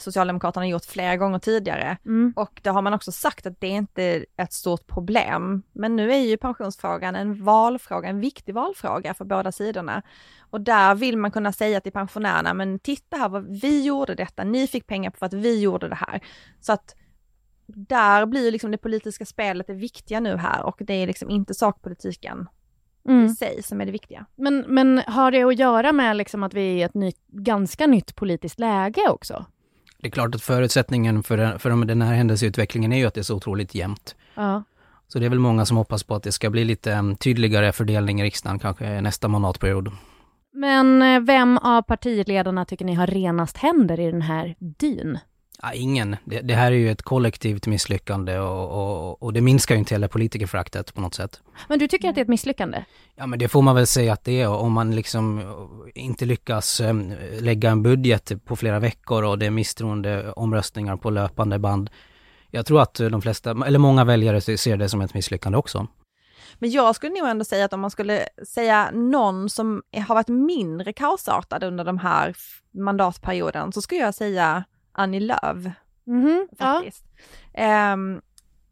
Socialdemokraterna 0.00 0.66
gjort 0.66 0.84
flera 0.84 1.16
gånger 1.16 1.38
tidigare. 1.38 1.96
Mm. 2.04 2.32
Och 2.36 2.60
det 2.62 2.70
har 2.70 2.82
man 2.82 2.94
också 2.94 3.12
sagt 3.12 3.46
att 3.46 3.60
det 3.60 3.66
är 3.66 3.76
inte 3.76 4.24
ett 4.36 4.52
stort 4.52 4.86
problem. 4.86 5.62
Men 5.72 5.96
nu 5.96 6.12
är 6.12 6.18
ju 6.18 6.36
pensionsfrågan 6.36 7.16
en 7.16 7.44
valfråga, 7.44 8.08
en 8.08 8.20
viktig 8.20 8.54
valfråga 8.54 9.14
för 9.14 9.24
båda 9.24 9.52
sidorna. 9.52 10.02
Och 10.50 10.60
där 10.60 10.94
vill 10.94 11.18
man 11.18 11.30
kunna 11.30 11.52
säga 11.52 11.80
till 11.80 11.92
pensionärerna, 11.92 12.54
men 12.54 12.78
titta 12.78 13.16
här 13.16 13.28
vad 13.28 13.60
vi 13.60 13.84
gjorde 13.84 14.14
detta, 14.14 14.44
ni 14.44 14.66
fick 14.66 14.86
pengar 14.86 15.12
för 15.18 15.26
att 15.26 15.34
vi 15.34 15.60
gjorde 15.60 15.88
det 15.88 15.94
här. 15.94 16.20
Så 16.60 16.72
att 16.72 16.94
där 17.66 18.26
blir 18.26 18.52
liksom 18.52 18.70
det 18.70 18.78
politiska 18.78 19.26
spelet 19.26 19.66
det 19.66 19.74
viktiga 19.74 20.20
nu 20.20 20.36
här 20.36 20.62
och 20.62 20.76
det 20.78 20.94
är 20.94 21.06
liksom 21.06 21.30
inte 21.30 21.54
sakpolitiken 21.54 22.48
mm. 23.08 23.26
i 23.26 23.28
sig 23.28 23.62
som 23.62 23.80
är 23.80 23.86
det 23.86 23.92
viktiga. 23.92 24.26
Men, 24.34 24.64
men 24.68 24.98
har 25.06 25.30
det 25.30 25.42
att 25.42 25.58
göra 25.58 25.92
med 25.92 26.16
liksom 26.16 26.42
att 26.42 26.54
vi 26.54 26.60
är 26.60 26.76
i 26.76 26.82
ett 26.82 26.94
nytt, 26.94 27.26
ganska 27.26 27.86
nytt 27.86 28.14
politiskt 28.16 28.58
läge 28.58 29.08
också? 29.08 29.46
Det 30.04 30.08
är 30.08 30.10
klart 30.10 30.34
att 30.34 30.42
förutsättningen 30.42 31.22
för, 31.22 31.58
för 31.58 31.84
den 31.84 32.02
här 32.02 32.14
händelseutvecklingen 32.14 32.92
är 32.92 32.96
ju 32.96 33.06
att 33.06 33.14
det 33.14 33.20
är 33.20 33.22
så 33.22 33.36
otroligt 33.36 33.74
jämnt. 33.74 34.16
Ja. 34.34 34.62
Så 35.08 35.18
det 35.18 35.26
är 35.26 35.30
väl 35.30 35.38
många 35.38 35.66
som 35.66 35.76
hoppas 35.76 36.02
på 36.02 36.14
att 36.14 36.22
det 36.22 36.32
ska 36.32 36.50
bli 36.50 36.64
lite 36.64 36.92
mm, 36.92 37.16
tydligare 37.16 37.72
fördelning 37.72 38.20
i 38.20 38.24
riksdagen, 38.24 38.58
kanske 38.58 39.00
nästa 39.00 39.28
mandatperiod. 39.28 39.90
Men 40.52 41.02
eh, 41.02 41.20
vem 41.20 41.58
av 41.58 41.82
partiledarna 41.82 42.64
tycker 42.64 42.84
ni 42.84 42.94
har 42.94 43.06
renast 43.06 43.56
händer 43.56 44.00
i 44.00 44.10
den 44.10 44.22
här 44.22 44.54
dyn? 44.58 45.18
Ja, 45.62 45.72
ingen. 45.72 46.16
Det, 46.24 46.40
det, 46.40 46.54
här 46.54 46.72
är 46.72 46.76
ju 46.76 46.90
ett 46.90 47.02
kollektivt 47.02 47.66
misslyckande 47.66 48.38
och, 48.38 48.70
och, 48.70 49.22
och 49.22 49.32
det 49.32 49.40
minskar 49.40 49.74
ju 49.74 49.78
inte 49.78 49.94
heller 49.94 50.08
politikerföraktet 50.08 50.94
på 50.94 51.00
något 51.00 51.14
sätt. 51.14 51.40
Men 51.68 51.78
du 51.78 51.88
tycker 51.88 52.08
att 52.08 52.14
det 52.14 52.20
är 52.20 52.22
ett 52.22 52.28
misslyckande? 52.28 52.84
Ja 53.16 53.26
men 53.26 53.38
det 53.38 53.48
får 53.48 53.62
man 53.62 53.74
väl 53.74 53.86
säga 53.86 54.12
att 54.12 54.24
det 54.24 54.40
är 54.40 54.48
om 54.48 54.72
man 54.72 54.96
liksom 54.96 55.42
inte 55.94 56.24
lyckas 56.24 56.80
ehm, 56.80 57.14
lägga 57.40 57.70
en 57.70 57.82
budget 57.82 58.44
på 58.44 58.56
flera 58.56 58.78
veckor 58.78 59.24
och 59.24 59.38
det 59.38 59.46
är 59.46 59.50
misstroende 59.50 60.32
omröstningar 60.32 60.96
på 60.96 61.10
löpande 61.10 61.58
band. 61.58 61.90
Jag 62.50 62.66
tror 62.66 62.82
att 62.82 62.94
de 62.94 63.22
flesta, 63.22 63.50
eller 63.50 63.78
många 63.78 64.04
väljare 64.04 64.40
ser 64.40 64.76
det 64.76 64.88
som 64.88 65.00
ett 65.00 65.14
misslyckande 65.14 65.58
också. 65.58 65.86
Men 66.58 66.70
jag 66.70 66.96
skulle 66.96 67.20
nog 67.20 67.28
ändå 67.28 67.44
säga 67.44 67.64
att 67.64 67.72
om 67.72 67.80
man 67.80 67.90
skulle 67.90 68.28
säga 68.48 68.90
någon 68.92 69.50
som 69.50 69.82
har 70.06 70.14
varit 70.14 70.28
mindre 70.28 70.92
kaosartad 70.92 71.64
under 71.64 71.84
de 71.84 71.98
här 71.98 72.34
mandatperioden 72.74 73.72
så 73.72 73.82
skulle 73.82 74.00
jag 74.00 74.14
säga 74.14 74.64
Annie 74.94 75.20
Lööf. 75.20 75.64
Mm-hmm, 76.06 76.48
faktiskt. 76.58 77.04
Ja. 77.52 77.92
Um, 77.92 78.22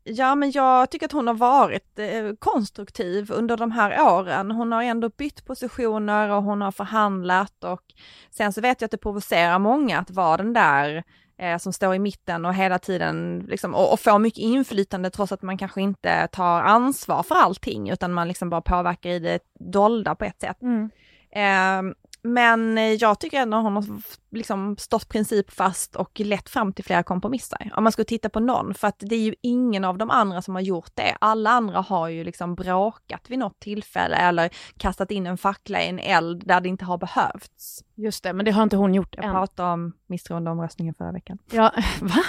ja 0.04 0.34
men 0.34 0.50
jag 0.50 0.90
tycker 0.90 1.06
att 1.06 1.12
hon 1.12 1.26
har 1.26 1.34
varit 1.34 1.98
eh, 1.98 2.32
konstruktiv 2.38 3.32
under 3.32 3.56
de 3.56 3.72
här 3.72 4.12
åren. 4.12 4.50
Hon 4.50 4.72
har 4.72 4.82
ändå 4.82 5.08
bytt 5.08 5.44
positioner 5.44 6.28
och 6.28 6.42
hon 6.42 6.60
har 6.60 6.72
förhandlat 6.72 7.64
och 7.64 7.82
sen 8.30 8.52
så 8.52 8.60
vet 8.60 8.80
jag 8.80 8.86
att 8.86 8.90
det 8.90 8.98
provocerar 8.98 9.58
många 9.58 9.98
att 9.98 10.10
vara 10.10 10.36
den 10.36 10.52
där 10.52 11.04
eh, 11.38 11.58
som 11.58 11.72
står 11.72 11.94
i 11.94 11.98
mitten 11.98 12.44
och 12.44 12.54
hela 12.54 12.78
tiden 12.78 13.46
liksom, 13.48 13.74
och, 13.74 13.92
och 13.92 14.00
får 14.00 14.18
mycket 14.18 14.42
inflytande 14.42 15.10
trots 15.10 15.32
att 15.32 15.42
man 15.42 15.58
kanske 15.58 15.82
inte 15.82 16.28
tar 16.32 16.62
ansvar 16.62 17.22
för 17.22 17.34
allting 17.34 17.90
utan 17.90 18.12
man 18.12 18.28
liksom 18.28 18.50
bara 18.50 18.60
påverkar 18.60 19.10
i 19.10 19.18
det 19.18 19.38
dolda 19.58 20.14
på 20.14 20.24
ett 20.24 20.40
sätt. 20.40 20.62
Mm. 20.62 20.90
Eh, 21.34 21.94
men 22.22 22.78
eh, 22.78 22.84
jag 22.84 23.20
tycker 23.20 23.40
ändå 23.40 23.56
hon 23.56 23.76
har 23.76 23.84
liksom 24.30 24.76
stått 24.76 25.08
principfast 25.08 25.96
och 25.96 26.20
lett 26.20 26.48
fram 26.48 26.72
till 26.72 26.84
flera 26.84 27.02
kompromisser. 27.02 27.72
Om 27.76 27.84
man 27.84 27.92
skulle 27.92 28.04
titta 28.04 28.28
på 28.28 28.40
någon, 28.40 28.74
för 28.74 28.88
att 28.88 28.96
det 28.98 29.14
är 29.14 29.20
ju 29.20 29.34
ingen 29.40 29.84
av 29.84 29.98
de 29.98 30.10
andra 30.10 30.42
som 30.42 30.54
har 30.54 30.62
gjort 30.62 30.90
det. 30.94 31.16
Alla 31.20 31.50
andra 31.50 31.80
har 31.80 32.08
ju 32.08 32.24
liksom 32.24 32.54
bråkat 32.54 33.30
vid 33.30 33.38
något 33.38 33.60
tillfälle 33.60 34.16
eller 34.16 34.50
kastat 34.76 35.10
in 35.10 35.26
en 35.26 35.38
fackla 35.38 35.82
i 35.82 35.88
en 35.88 35.98
eld 35.98 36.46
där 36.46 36.60
det 36.60 36.68
inte 36.68 36.84
har 36.84 36.98
behövts. 36.98 37.84
Just 37.94 38.22
det, 38.22 38.32
men 38.32 38.44
det 38.44 38.50
har 38.50 38.62
inte 38.62 38.76
hon 38.76 38.94
gjort 38.94 39.14
Jag 39.16 39.24
än. 39.24 39.32
pratade 39.32 39.72
om 39.72 39.92
misstroendeomröstningen 40.06 40.94
förra 40.94 41.12
veckan. 41.12 41.38
Ja, 41.50 41.72
va? 42.00 42.22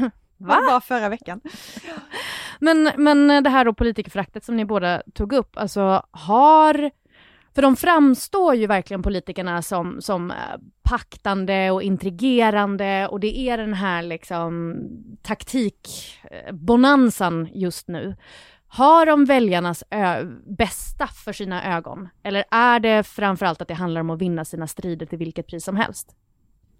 Va? 0.42 0.60
Det 0.60 0.66
var 0.66 0.80
förra 0.80 1.08
veckan. 1.08 1.40
Men, 2.60 2.90
men 2.96 3.44
det 3.44 3.50
här 3.50 3.64
då 3.64 3.74
politikerföraktet 3.74 4.44
som 4.44 4.56
ni 4.56 4.64
båda 4.64 5.02
tog 5.14 5.32
upp, 5.32 5.56
alltså 5.56 6.06
har 6.10 6.90
för 7.54 7.62
de 7.62 7.76
framstår 7.76 8.54
ju 8.54 8.66
verkligen 8.66 9.02
politikerna 9.02 9.62
som, 9.62 10.02
som 10.02 10.30
eh, 10.30 10.36
paktande 10.82 11.70
och 11.70 11.82
intrigerande 11.82 13.08
och 13.08 13.20
det 13.20 13.38
är 13.38 13.58
den 13.58 13.74
här 13.74 14.02
liksom 14.02 14.76
taktikbonanzan 15.22 17.48
just 17.54 17.88
nu. 17.88 18.16
Har 18.72 19.06
de 19.06 19.24
väljarnas 19.24 19.84
bästa 20.46 21.06
för 21.06 21.32
sina 21.32 21.76
ögon? 21.76 22.08
Eller 22.22 22.44
är 22.50 22.80
det 22.80 23.02
framförallt 23.02 23.62
att 23.62 23.68
det 23.68 23.74
handlar 23.74 24.00
om 24.00 24.10
att 24.10 24.22
vinna 24.22 24.44
sina 24.44 24.66
strider 24.66 25.06
till 25.06 25.18
vilket 25.18 25.46
pris 25.46 25.64
som 25.64 25.76
helst? 25.76 26.16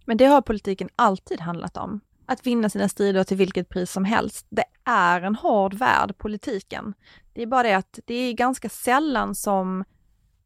Men 0.05 0.17
det 0.17 0.25
har 0.25 0.43
politiken 0.43 0.89
alltid 0.97 1.41
handlat 1.41 1.77
om. 1.77 2.01
Att 2.27 2.47
vinna 2.47 2.71
sina 2.71 2.89
strider 2.89 3.25
till 3.25 3.37
vilket 3.37 3.69
pris 3.69 3.93
som 3.93 4.05
helst. 4.05 4.47
Det 4.51 4.65
är 4.85 5.21
en 5.21 5.35
hård 5.35 5.75
värld, 5.75 6.19
politiken. 6.19 6.95
Det 7.33 7.43
är 7.43 7.47
bara 7.47 7.63
det 7.63 7.75
att 7.75 7.99
det 8.07 8.15
är 8.15 8.33
ganska 8.33 8.69
sällan 8.69 9.35
som 9.35 9.85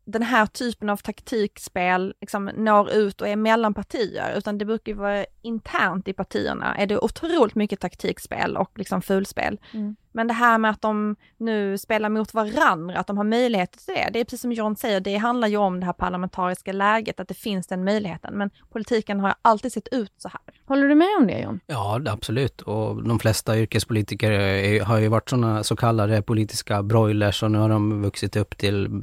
den 0.04 0.22
här 0.22 0.46
typen 0.46 0.90
av 0.90 0.96
taktikspel 0.96 2.14
liksom 2.20 2.44
når 2.44 2.90
ut 2.92 3.20
och 3.20 3.28
är 3.28 3.36
mellan 3.36 3.74
partier, 3.74 4.34
utan 4.36 4.58
det 4.58 4.64
brukar 4.64 4.92
ju 4.92 4.98
vara 4.98 5.26
internt 5.42 6.08
i 6.08 6.12
partierna 6.12 6.76
är 6.76 6.86
det 6.86 6.98
otroligt 6.98 7.54
mycket 7.54 7.80
taktikspel 7.80 8.56
och 8.56 8.78
liksom 8.78 9.02
fulspel. 9.02 9.60
Mm. 9.72 9.96
Men 10.14 10.26
det 10.26 10.34
här 10.34 10.58
med 10.58 10.70
att 10.70 10.80
de 10.80 11.16
nu 11.36 11.78
spelar 11.78 12.08
mot 12.08 12.34
varandra, 12.34 12.98
att 12.98 13.06
de 13.06 13.16
har 13.16 13.24
möjlighet 13.24 13.72
till 13.72 13.94
det, 13.94 14.10
det 14.12 14.20
är 14.20 14.24
precis 14.24 14.40
som 14.40 14.52
John 14.52 14.76
säger, 14.76 15.00
det 15.00 15.16
handlar 15.16 15.48
ju 15.48 15.56
om 15.56 15.80
det 15.80 15.86
här 15.86 15.92
parlamentariska 15.92 16.72
läget, 16.72 17.20
att 17.20 17.28
det 17.28 17.34
finns 17.34 17.66
den 17.66 17.84
möjligheten. 17.84 18.38
Men 18.38 18.50
politiken 18.72 19.20
har 19.20 19.34
alltid 19.42 19.72
sett 19.72 19.88
ut 19.88 20.12
så 20.16 20.28
här. 20.28 20.40
Håller 20.66 20.88
du 20.88 20.94
med 20.94 21.08
om 21.18 21.26
det 21.26 21.40
John? 21.40 21.60
Ja, 21.66 22.00
absolut. 22.06 22.60
Och 22.60 23.02
de 23.02 23.18
flesta 23.18 23.58
yrkespolitiker 23.58 24.30
är, 24.30 24.84
har 24.84 24.98
ju 24.98 25.08
varit 25.08 25.30
sådana 25.30 25.64
så 25.64 25.76
kallade 25.76 26.22
politiska 26.22 26.82
broilers 26.82 27.42
och 27.42 27.50
nu 27.50 27.58
har 27.58 27.68
de 27.68 28.02
vuxit 28.02 28.36
upp 28.36 28.58
till 28.58 29.02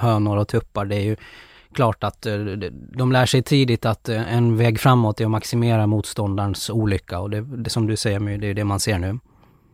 hönor 0.00 0.36
och 0.36 0.48
tuppar. 0.48 0.84
Det 0.84 0.96
är 0.96 1.04
ju 1.04 1.16
klart 1.72 2.04
att 2.04 2.26
eh, 2.26 2.38
de 2.96 3.12
lär 3.12 3.26
sig 3.26 3.42
tidigt 3.42 3.86
att 3.86 4.08
eh, 4.08 4.34
en 4.34 4.56
väg 4.56 4.80
framåt 4.80 5.20
är 5.20 5.24
att 5.24 5.30
maximera 5.30 5.86
motståndarens 5.86 6.70
olycka 6.70 7.18
och 7.18 7.30
det, 7.30 7.40
det 7.40 7.70
som 7.70 7.86
du 7.86 7.96
säger, 7.96 8.38
det 8.38 8.46
är 8.46 8.54
det 8.54 8.64
man 8.64 8.80
ser 8.80 8.98
nu. 8.98 9.18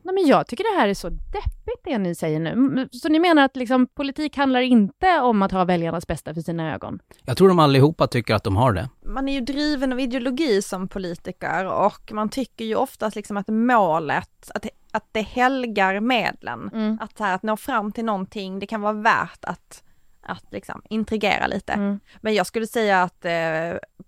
Nej, 0.07 0.15
men 0.15 0.27
jag 0.27 0.47
tycker 0.47 0.75
det 0.75 0.81
här 0.81 0.89
är 0.89 0.95
så 0.95 1.09
deppigt 1.09 1.81
det 1.85 1.99
ni 1.99 2.15
säger 2.15 2.41
nu. 2.41 2.89
Så 2.93 3.09
ni 3.09 3.19
menar 3.19 3.45
att 3.45 3.57
liksom, 3.57 3.87
politik 3.87 4.37
handlar 4.37 4.61
inte 4.61 5.21
om 5.21 5.43
att 5.43 5.53
ha 5.53 5.65
väljarnas 5.65 6.07
bästa 6.07 6.35
för 6.35 6.41
sina 6.41 6.75
ögon? 6.75 6.99
Jag 7.25 7.37
tror 7.37 7.49
de 7.49 7.59
allihopa 7.59 8.07
tycker 8.07 8.35
att 8.35 8.45
de 8.45 8.57
har 8.57 8.73
det. 8.73 8.89
Man 9.05 9.29
är 9.29 9.33
ju 9.33 9.41
driven 9.41 9.93
av 9.93 10.01
ideologi 10.01 10.63
som 10.63 10.89
politiker 10.89 11.65
och 11.65 12.13
man 12.13 12.29
tycker 12.29 12.65
ju 12.65 12.75
oftast 12.75 13.17
liksom 13.17 13.37
att 13.37 13.49
målet, 13.49 14.51
att, 14.55 14.67
att 14.91 15.09
det 15.13 15.23
helgar 15.23 16.01
medlen. 16.01 16.71
Mm. 16.73 16.99
Att, 17.01 17.19
här, 17.19 17.35
att 17.35 17.43
nå 17.43 17.57
fram 17.57 17.93
till 17.93 18.05
någonting, 18.05 18.59
det 18.59 18.67
kan 18.67 18.81
vara 18.81 18.93
värt 18.93 19.45
att 19.45 19.83
att 20.29 20.53
liksom 20.53 20.83
intrigera 20.89 21.47
lite. 21.47 21.73
Mm. 21.73 22.01
Men 22.21 22.35
jag 22.35 22.47
skulle 22.47 22.67
säga 22.67 23.03
att 23.03 23.25
eh, 23.25 23.33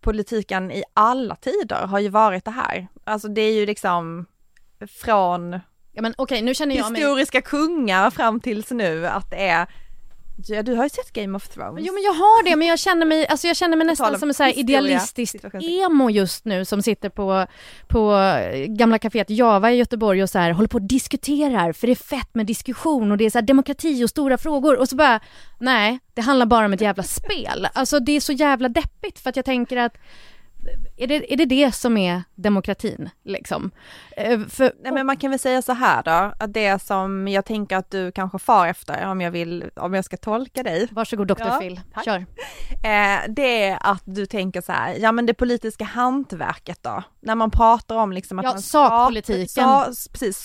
politiken 0.00 0.70
i 0.70 0.82
alla 0.94 1.36
tider 1.36 1.86
har 1.86 1.98
ju 1.98 2.08
varit 2.08 2.44
det 2.44 2.50
här. 2.50 2.88
Alltså 3.04 3.28
det 3.28 3.40
är 3.40 3.54
ju 3.54 3.66
liksom 3.66 4.26
från 4.86 5.60
Ja 5.98 6.02
men 6.02 6.14
okej, 6.16 6.42
nu 6.42 6.54
känner 6.54 6.76
jag 6.76 6.92
mig... 6.92 7.00
historiska 7.00 7.40
kungar 7.40 8.10
fram 8.10 8.40
tills 8.40 8.70
nu 8.70 9.06
att 9.06 9.30
det 9.30 9.48
är 9.48 9.66
Ja, 10.46 10.62
du 10.62 10.74
har 10.74 10.84
ju 10.84 10.90
sett 10.90 11.12
Game 11.12 11.36
of 11.36 11.48
Thrones. 11.48 11.86
Jo 11.86 11.94
men 11.94 12.02
jag 12.02 12.12
har 12.12 12.44
det, 12.44 12.56
men 12.56 12.68
jag 12.68 12.78
känner 12.78 13.06
mig, 13.06 13.26
alltså 13.26 13.46
jag 13.46 13.56
känner 13.56 13.76
mig 13.76 13.86
nästan 13.86 14.14
om 14.14 14.20
som 14.20 14.28
en 14.28 14.34
så 14.34 14.42
här 14.42 14.52
situationstecken. 14.52 15.60
emo 15.62 16.10
just 16.10 16.44
nu 16.44 16.64
som 16.64 16.82
sitter 16.82 17.08
på, 17.08 17.46
på 17.86 18.14
eh, 18.16 18.66
gamla 18.66 18.98
kaféet 18.98 19.24
Java 19.28 19.72
i 19.72 19.76
Göteborg 19.76 20.22
och 20.22 20.30
så 20.30 20.38
här 20.38 20.50
håller 20.50 20.68
på 20.68 20.76
och 20.78 20.82
diskuterar 20.82 21.72
för 21.72 21.86
det 21.86 21.92
är 21.92 21.94
fett 21.94 22.34
med 22.34 22.46
diskussion 22.46 23.12
och 23.12 23.18
det 23.18 23.24
är 23.24 23.30
så 23.30 23.38
här 23.38 23.46
demokrati 23.46 24.04
och 24.04 24.10
stora 24.10 24.38
frågor 24.38 24.78
och 24.78 24.88
så 24.88 24.96
bara 24.96 25.20
nej, 25.58 25.98
det 26.14 26.20
handlar 26.20 26.46
bara 26.46 26.66
om 26.66 26.72
ett 26.72 26.80
jävla 26.80 27.02
spel. 27.02 27.68
Alltså 27.72 28.00
det 28.00 28.12
är 28.12 28.20
så 28.20 28.32
jävla 28.32 28.68
deppigt 28.68 29.18
för 29.18 29.30
att 29.30 29.36
jag 29.36 29.44
tänker 29.44 29.76
att 29.76 29.98
är 30.96 31.06
det, 31.06 31.32
är 31.32 31.36
det 31.36 31.44
det 31.44 31.72
som 31.74 31.96
är 31.96 32.22
demokratin 32.34 33.10
liksom? 33.24 33.70
Eh, 34.16 34.40
För, 34.40 34.72
Nej 34.82 34.92
men 34.92 35.06
man 35.06 35.16
kan 35.16 35.30
väl 35.30 35.38
säga 35.38 35.62
så 35.62 35.72
här 35.72 36.02
då, 36.02 36.32
att 36.38 36.52
det 36.54 36.82
som 36.82 37.28
jag 37.28 37.44
tänker 37.44 37.76
att 37.76 37.90
du 37.90 38.12
kanske 38.12 38.38
far 38.38 38.66
efter, 38.66 39.06
om 39.06 39.20
jag 39.20 39.30
vill, 39.30 39.64
om 39.76 39.94
jag 39.94 40.04
ska 40.04 40.16
tolka 40.16 40.62
dig, 40.62 40.88
Varsågod 40.90 41.26
Dr. 41.28 41.34
Ja, 41.38 41.58
Phil, 41.60 41.80
tack. 41.94 42.04
kör. 42.04 42.16
eh, 42.84 43.18
det 43.28 43.64
är 43.64 43.78
att 43.80 44.02
du 44.04 44.26
tänker 44.26 44.60
så 44.60 44.72
här, 44.72 44.94
ja 44.98 45.12
men 45.12 45.26
det 45.26 45.34
politiska 45.34 45.84
hantverket 45.84 46.82
då, 46.82 47.02
när 47.20 47.34
man 47.34 47.50
pratar 47.50 47.96
om 47.96 48.12
liksom 48.12 48.38
att 48.38 48.44
Ja, 48.44 48.52
man 48.52 48.62
sakpolitiken. 48.62 49.48
Skapar, 49.48 49.92
sa, 49.92 50.10
precis, 50.12 50.36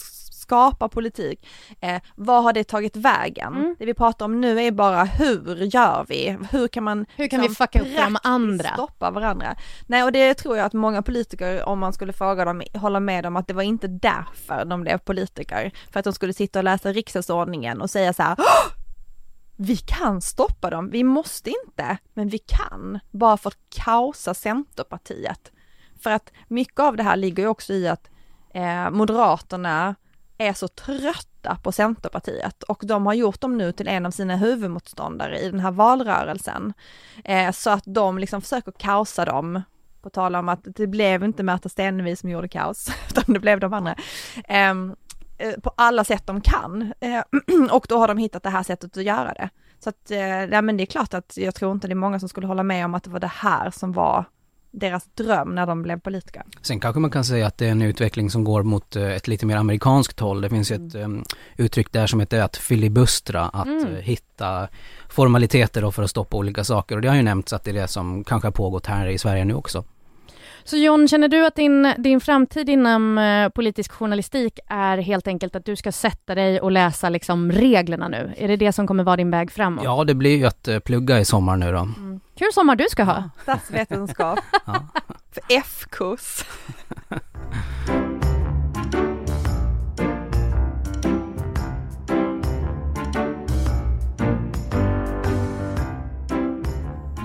skapar 0.43 0.88
politik, 0.88 1.47
eh, 1.81 2.01
vad 2.15 2.43
har 2.43 2.53
det 2.53 2.63
tagit 2.63 2.95
vägen? 2.95 3.53
Mm. 3.53 3.75
Det 3.79 3.85
vi 3.85 3.93
pratar 3.93 4.25
om 4.25 4.41
nu 4.41 4.62
är 4.62 4.71
bara 4.71 5.03
hur 5.03 5.55
gör 5.75 6.05
vi? 6.09 6.38
Hur 6.51 6.67
kan 6.67 6.83
man 6.83 7.05
Hur 7.15 7.27
kan 7.27 7.41
liksom 7.41 7.51
vi 7.51 7.55
fucka 7.55 7.81
upp 7.81 7.97
de 7.97 8.17
andra? 8.23 8.69
stoppa 8.73 9.12
varandra? 9.12 9.55
Nej 9.88 10.03
och 10.03 10.12
det 10.12 10.33
tror 10.33 10.57
jag 10.57 10.65
att 10.65 10.73
många 10.73 11.01
politiker, 11.01 11.63
om 11.65 11.79
man 11.79 11.93
skulle 11.93 12.13
fråga 12.13 12.45
dem, 12.45 12.62
håller 12.73 13.00
med 13.00 13.25
om 13.25 13.35
att 13.35 13.47
det 13.47 13.53
var 13.53 13.63
inte 13.63 13.88
därför 13.88 14.65
de 14.65 14.81
blev 14.81 14.97
politiker. 14.97 15.71
För 15.91 16.00
att 16.00 16.03
de 16.03 16.13
skulle 16.13 16.33
sitta 16.33 16.59
och 16.59 16.63
läsa 16.63 16.91
riksdagsordningen 16.91 17.81
och 17.81 17.89
säga 17.89 18.13
så 18.13 18.23
här 18.23 18.35
"Åh! 18.39 18.73
vi 19.57 19.77
kan 19.77 20.21
stoppa 20.21 20.69
dem, 20.69 20.89
vi 20.89 21.03
måste 21.03 21.50
inte, 21.65 21.97
men 22.13 22.29
vi 22.29 22.38
kan, 22.38 23.00
bara 23.12 23.38
för 23.38 23.50
att 23.50 23.57
kaosa 23.69 24.33
Centerpartiet. 24.33 25.51
För 26.03 26.09
att 26.12 26.31
mycket 26.47 26.79
av 26.79 26.95
det 26.97 27.03
här 27.03 27.15
ligger 27.15 27.43
ju 27.43 27.50
också 27.50 27.73
i 27.73 27.88
att 27.88 28.09
eh, 28.53 28.89
Moderaterna 28.89 29.95
är 30.47 30.53
så 30.53 30.67
trötta 30.67 31.57
på 31.63 31.71
Centerpartiet 31.71 32.63
och 32.63 32.81
de 32.83 33.05
har 33.05 33.13
gjort 33.13 33.41
dem 33.41 33.57
nu 33.57 33.71
till 33.71 33.88
en 33.88 34.05
av 34.05 34.12
sina 34.12 34.35
huvudmotståndare 34.35 35.39
i 35.39 35.50
den 35.50 35.59
här 35.59 35.71
valrörelsen. 35.71 36.73
Eh, 37.23 37.51
så 37.51 37.69
att 37.69 37.83
de 37.85 38.17
liksom 38.17 38.41
försöker 38.41 38.71
kaosa 38.71 39.25
dem, 39.25 39.62
på 40.01 40.09
tal 40.09 40.35
om 40.35 40.50
att 40.50 40.59
det 40.63 40.88
blev 40.88 41.23
inte 41.23 41.43
Märta 41.43 41.69
Stenevi 41.69 42.15
som 42.15 42.29
gjorde 42.29 42.47
kaos, 42.47 42.89
utan 43.09 43.33
det 43.33 43.39
blev 43.39 43.59
de 43.59 43.73
andra. 43.73 43.95
Ehm, 44.47 44.95
eh, 45.38 45.59
på 45.59 45.71
alla 45.77 46.03
sätt 46.03 46.27
de 46.27 46.41
kan. 46.41 46.93
Eh, 47.00 47.23
och 47.71 47.85
då 47.89 47.97
har 47.97 48.07
de 48.07 48.17
hittat 48.17 48.43
det 48.43 48.50
här 48.50 48.63
sättet 48.63 48.97
att 48.97 49.03
göra 49.03 49.33
det. 49.33 49.50
Så 49.79 49.89
att, 49.89 50.12
eh, 50.12 50.43
ja 50.43 50.62
men 50.62 50.77
det 50.77 50.83
är 50.83 50.85
klart 50.85 51.13
att 51.13 51.38
jag 51.38 51.55
tror 51.55 51.71
inte 51.71 51.88
det 51.88 51.93
är 51.93 51.95
många 51.95 52.19
som 52.19 52.29
skulle 52.29 52.47
hålla 52.47 52.63
med 52.63 52.85
om 52.85 52.95
att 52.95 53.03
det 53.03 53.09
var 53.09 53.19
det 53.19 53.27
här 53.27 53.71
som 53.71 53.91
var 53.91 54.25
deras 54.73 55.05
dröm 55.15 55.55
när 55.55 55.65
de 55.65 55.81
blev 55.83 55.99
politiker. 55.99 56.43
Sen 56.61 56.79
kanske 56.79 56.99
man 56.99 57.11
kan 57.11 57.25
säga 57.25 57.47
att 57.47 57.57
det 57.57 57.67
är 57.67 57.71
en 57.71 57.81
utveckling 57.81 58.29
som 58.29 58.43
går 58.43 58.63
mot 58.63 58.95
eh, 58.95 59.11
ett 59.11 59.27
lite 59.27 59.45
mer 59.45 59.55
amerikanskt 59.57 60.19
håll. 60.19 60.41
Det 60.41 60.49
finns 60.49 60.71
ju 60.71 60.75
ett 60.75 60.95
um, 60.95 61.23
uttryck 61.57 61.91
där 61.91 62.07
som 62.07 62.19
heter 62.19 62.41
att 62.41 62.57
filibustra, 62.57 63.41
att 63.49 63.65
Mm. 63.67 63.95
eh, 63.95 64.01
hitta 64.01 64.67
formaliteter 65.09 65.81
då 65.81 65.91
för 65.91 66.03
att 66.03 66.09
stoppa 66.09 66.37
olika 66.37 66.63
saker. 66.63 66.95
Och 66.95 67.01
det 67.01 67.07
har 67.09 67.15
ju 67.15 67.21
nämnts 67.23 67.53
att 67.53 67.63
det 67.63 67.71
är 67.71 67.73
det 67.75 67.87
som 67.87 68.23
kanske 68.23 68.47
har 68.47 68.51
pågått 68.51 68.85
här 68.85 69.07
i 69.07 69.17
Sverige 69.17 69.45
nu 69.45 69.53
också. 69.53 69.83
Så 70.65 70.77
John, 70.77 71.08
känner 71.08 71.27
du 71.27 71.46
att 71.46 71.55
din, 71.55 71.93
din 71.98 72.22
framtid 72.22 72.70
inom 72.70 73.17
eh, 73.17 73.50
politisk 73.50 73.91
journalistik 73.91 74.60
är 74.67 74.98
helt 74.98 75.27
enkelt 75.27 75.55
att 75.55 75.65
du 75.65 75.75
ska 75.75 75.91
sätta 75.91 76.36
dig 76.36 76.62
och 76.62 76.72
läsa 76.72 77.10
liksom 77.10 77.51
reglerna 77.51 78.08
nu? 78.08 78.34
Är 78.38 78.48
det 78.48 78.55
det 78.55 78.72
som 78.72 78.88
kommer 78.88 79.03
vara 79.03 79.15
din 79.17 79.32
väg 79.32 79.51
framåt? 79.51 79.84
Ja, 79.84 80.03
det 80.03 80.13
blir 80.13 80.38
ju 80.38 80.46
att 80.46 80.67
eh, 80.67 80.79
plugga 80.79 81.20
i 81.20 81.25
sommar 81.25 81.58
nu 81.58 81.72
då. 81.72 81.77
Mm. 81.77 82.20
Kul 82.38 82.53
sommar 82.53 82.75
du 82.75 82.86
ska 82.89 83.03
ha! 83.03 83.29
Statsvetenskap 83.43 84.39
Ja. 84.65 84.88
F-kurs. 85.50 86.43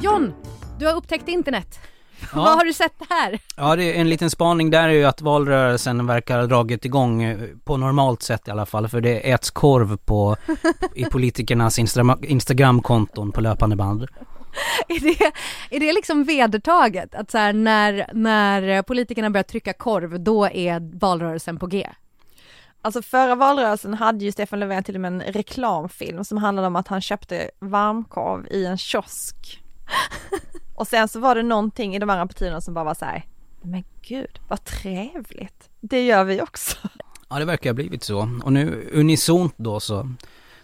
John, 0.02 0.34
du 0.78 0.86
har 0.86 0.94
upptäckt 0.96 1.28
internet. 1.28 1.78
Ja. 2.34 2.40
Vad 2.40 2.56
har 2.56 2.64
du 2.64 2.72
sett 2.72 2.94
här? 3.10 3.38
Ja, 3.56 3.76
det 3.76 3.84
är 3.84 4.00
en 4.00 4.08
liten 4.08 4.30
spaning 4.30 4.70
där 4.70 4.88
är 4.88 4.92
ju 4.92 5.04
att 5.04 5.20
valrörelsen 5.20 6.06
verkar 6.06 6.38
ha 6.38 6.46
dragit 6.46 6.84
igång 6.84 7.22
eh, 7.22 7.38
på 7.64 7.76
normalt 7.76 8.22
sätt 8.22 8.48
i 8.48 8.50
alla 8.50 8.66
fall. 8.66 8.88
För 8.88 9.00
det 9.00 9.30
äts 9.30 9.50
korv 9.50 9.96
på, 9.96 10.36
i 10.94 11.04
politikernas 11.12 11.78
Instagramkonton 12.22 13.32
på 13.32 13.40
löpande 13.40 13.76
band. 13.76 14.02
Är 14.88 15.00
det, 15.00 15.32
är 15.76 15.80
det 15.80 15.92
liksom 15.92 16.24
vedertaget 16.24 17.14
att 17.14 17.30
så 17.30 17.38
här, 17.38 17.52
när, 17.52 18.10
när 18.12 18.82
politikerna 18.82 19.30
börjar 19.30 19.44
trycka 19.44 19.72
korv, 19.72 20.20
då 20.20 20.46
är 20.46 20.98
valrörelsen 20.98 21.58
på 21.58 21.66
G? 21.66 21.88
Alltså 22.82 23.02
förra 23.02 23.34
valrörelsen 23.34 23.94
hade 23.94 24.24
ju 24.24 24.32
Stefan 24.32 24.60
Löfven 24.60 24.84
till 24.84 24.94
och 24.94 25.00
med 25.00 25.12
en 25.12 25.20
reklamfilm 25.20 26.24
som 26.24 26.38
handlade 26.38 26.66
om 26.66 26.76
att 26.76 26.88
han 26.88 27.00
köpte 27.00 27.50
varmkorv 27.58 28.46
i 28.50 28.66
en 28.66 28.78
kiosk. 28.78 29.62
Och 30.78 30.88
sen 30.88 31.08
så 31.08 31.20
var 31.20 31.34
det 31.34 31.42
någonting 31.42 31.96
i 31.96 31.98
de 31.98 32.10
andra 32.10 32.26
partierna 32.26 32.60
som 32.60 32.74
bara 32.74 32.84
var 32.84 32.94
så 32.94 33.04
här, 33.04 33.24
men 33.62 33.84
gud 34.02 34.40
vad 34.48 34.64
trevligt, 34.64 35.70
det 35.80 36.06
gör 36.06 36.24
vi 36.24 36.42
också. 36.42 36.76
Ja, 37.28 37.38
det 37.38 37.44
verkar 37.44 37.70
ha 37.70 37.74
blivit 37.74 38.04
så. 38.04 38.30
Och 38.44 38.52
nu 38.52 38.90
unisont 38.92 39.54
då 39.56 39.80
så 39.80 40.10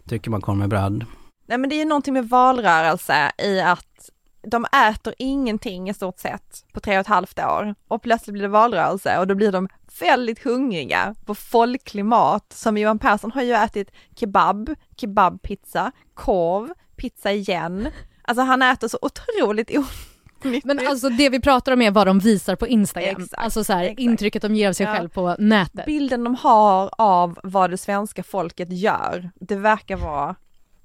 tycker 0.08 0.30
man 0.30 0.40
korv 0.40 0.56
med 0.56 0.68
bröd. 0.68 1.04
Nej 1.46 1.58
men 1.58 1.70
det 1.70 1.76
är 1.76 1.78
ju 1.78 1.84
någonting 1.84 2.14
med 2.14 2.28
valrörelse 2.28 3.32
i 3.38 3.60
att 3.60 4.10
de 4.42 4.66
äter 4.88 5.14
ingenting 5.18 5.90
i 5.90 5.94
stort 5.94 6.18
sett 6.18 6.64
på 6.72 6.80
tre 6.80 6.94
och 6.94 7.00
ett 7.00 7.06
halvt 7.06 7.38
år 7.38 7.74
och 7.88 8.02
plötsligt 8.02 8.32
blir 8.32 8.42
det 8.42 8.48
valrörelse 8.48 9.18
och 9.18 9.26
då 9.26 9.34
blir 9.34 9.52
de 9.52 9.68
väldigt 10.00 10.44
hungriga 10.44 11.14
på 11.24 11.34
folklig 11.34 12.04
mat 12.04 12.52
som 12.52 12.78
Johan 12.78 12.98
Persson 12.98 13.32
har 13.32 13.42
ju 13.42 13.52
ätit 13.52 13.90
kebab, 14.14 14.74
kebabpizza, 14.96 15.92
korv, 16.14 16.68
pizza 16.96 17.32
igen. 17.32 17.88
Alltså 18.24 18.42
han 18.42 18.62
äter 18.62 18.88
så 18.88 18.98
otroligt 19.02 19.70
onyttigt. 19.70 20.64
Men 20.64 20.86
alltså 20.88 21.08
det 21.08 21.28
vi 21.28 21.40
pratar 21.40 21.72
om 21.72 21.82
är 21.82 21.90
vad 21.90 22.06
de 22.06 22.18
visar 22.18 22.56
på 22.56 22.66
Instagram. 22.66 23.22
Exakt, 23.22 23.42
alltså 23.42 23.64
så 23.64 23.72
här, 23.72 23.84
exakt. 23.84 24.00
intrycket 24.00 24.42
de 24.42 24.54
ger 24.54 24.68
av 24.68 24.72
sig 24.72 24.86
Ja. 24.86 24.94
själv 24.94 25.08
på 25.08 25.36
nätet. 25.38 25.86
bilden 25.86 26.24
de 26.24 26.34
har 26.34 26.90
av 26.98 27.38
vad 27.42 27.70
det 27.70 27.78
svenska 27.78 28.22
folket 28.22 28.72
gör, 28.72 29.30
det 29.40 29.56
verkar 29.56 29.96
vara 29.96 30.34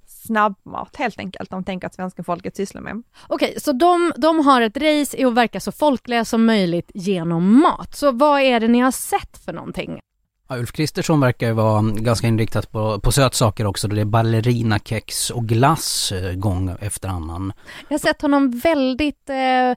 snabbmat 0.08 0.96
helt 0.96 1.20
enkelt, 1.20 1.50
de 1.50 1.64
tänker 1.64 1.88
att 1.88 1.94
svenska 1.96 2.24
folket 2.24 2.56
sysslar 2.56 2.82
med. 2.82 3.04
Okej, 3.28 3.56
så 3.60 3.72
de, 3.72 4.12
de 4.18 4.40
har 4.46 4.62
ett 4.62 4.78
race 4.78 5.18
i 5.18 5.26
att 5.26 5.34
verka 5.34 5.60
så 5.60 5.72
folkliga 5.72 6.26
som 6.26 6.46
möjligt 6.46 6.92
genom 6.94 7.60
mat. 7.62 7.96
Så 7.98 8.12
vad 8.12 8.42
är 8.42 8.60
det 8.60 8.68
ni 8.68 8.80
har 8.80 8.92
sett 8.92 9.38
för 9.46 9.54
någonting? 9.54 10.00
Ja, 10.52 10.58
Ulf 10.58 10.72
Kristersson 10.72 11.20
verkar 11.20 11.48
ju 11.48 11.54
vara 11.54 11.82
ganska 11.82 12.28
inriktad 12.28 12.62
på, 12.62 13.00
på 13.00 13.12
sötsaker 13.12 13.66
också. 13.66 13.88
Då 13.88 13.96
det 13.96 14.02
är 14.02 14.06
ballerinakex 14.06 15.30
och 15.30 15.46
glass 15.46 16.12
eh, 16.12 16.34
gång 16.34 16.76
efter 16.82 17.10
annan. 17.10 17.54
Jag 17.88 17.94
har 17.94 18.00
sett 18.00 18.22
honom 18.22 18.52
väldigt, 18.52 19.30
eh, 19.30 19.70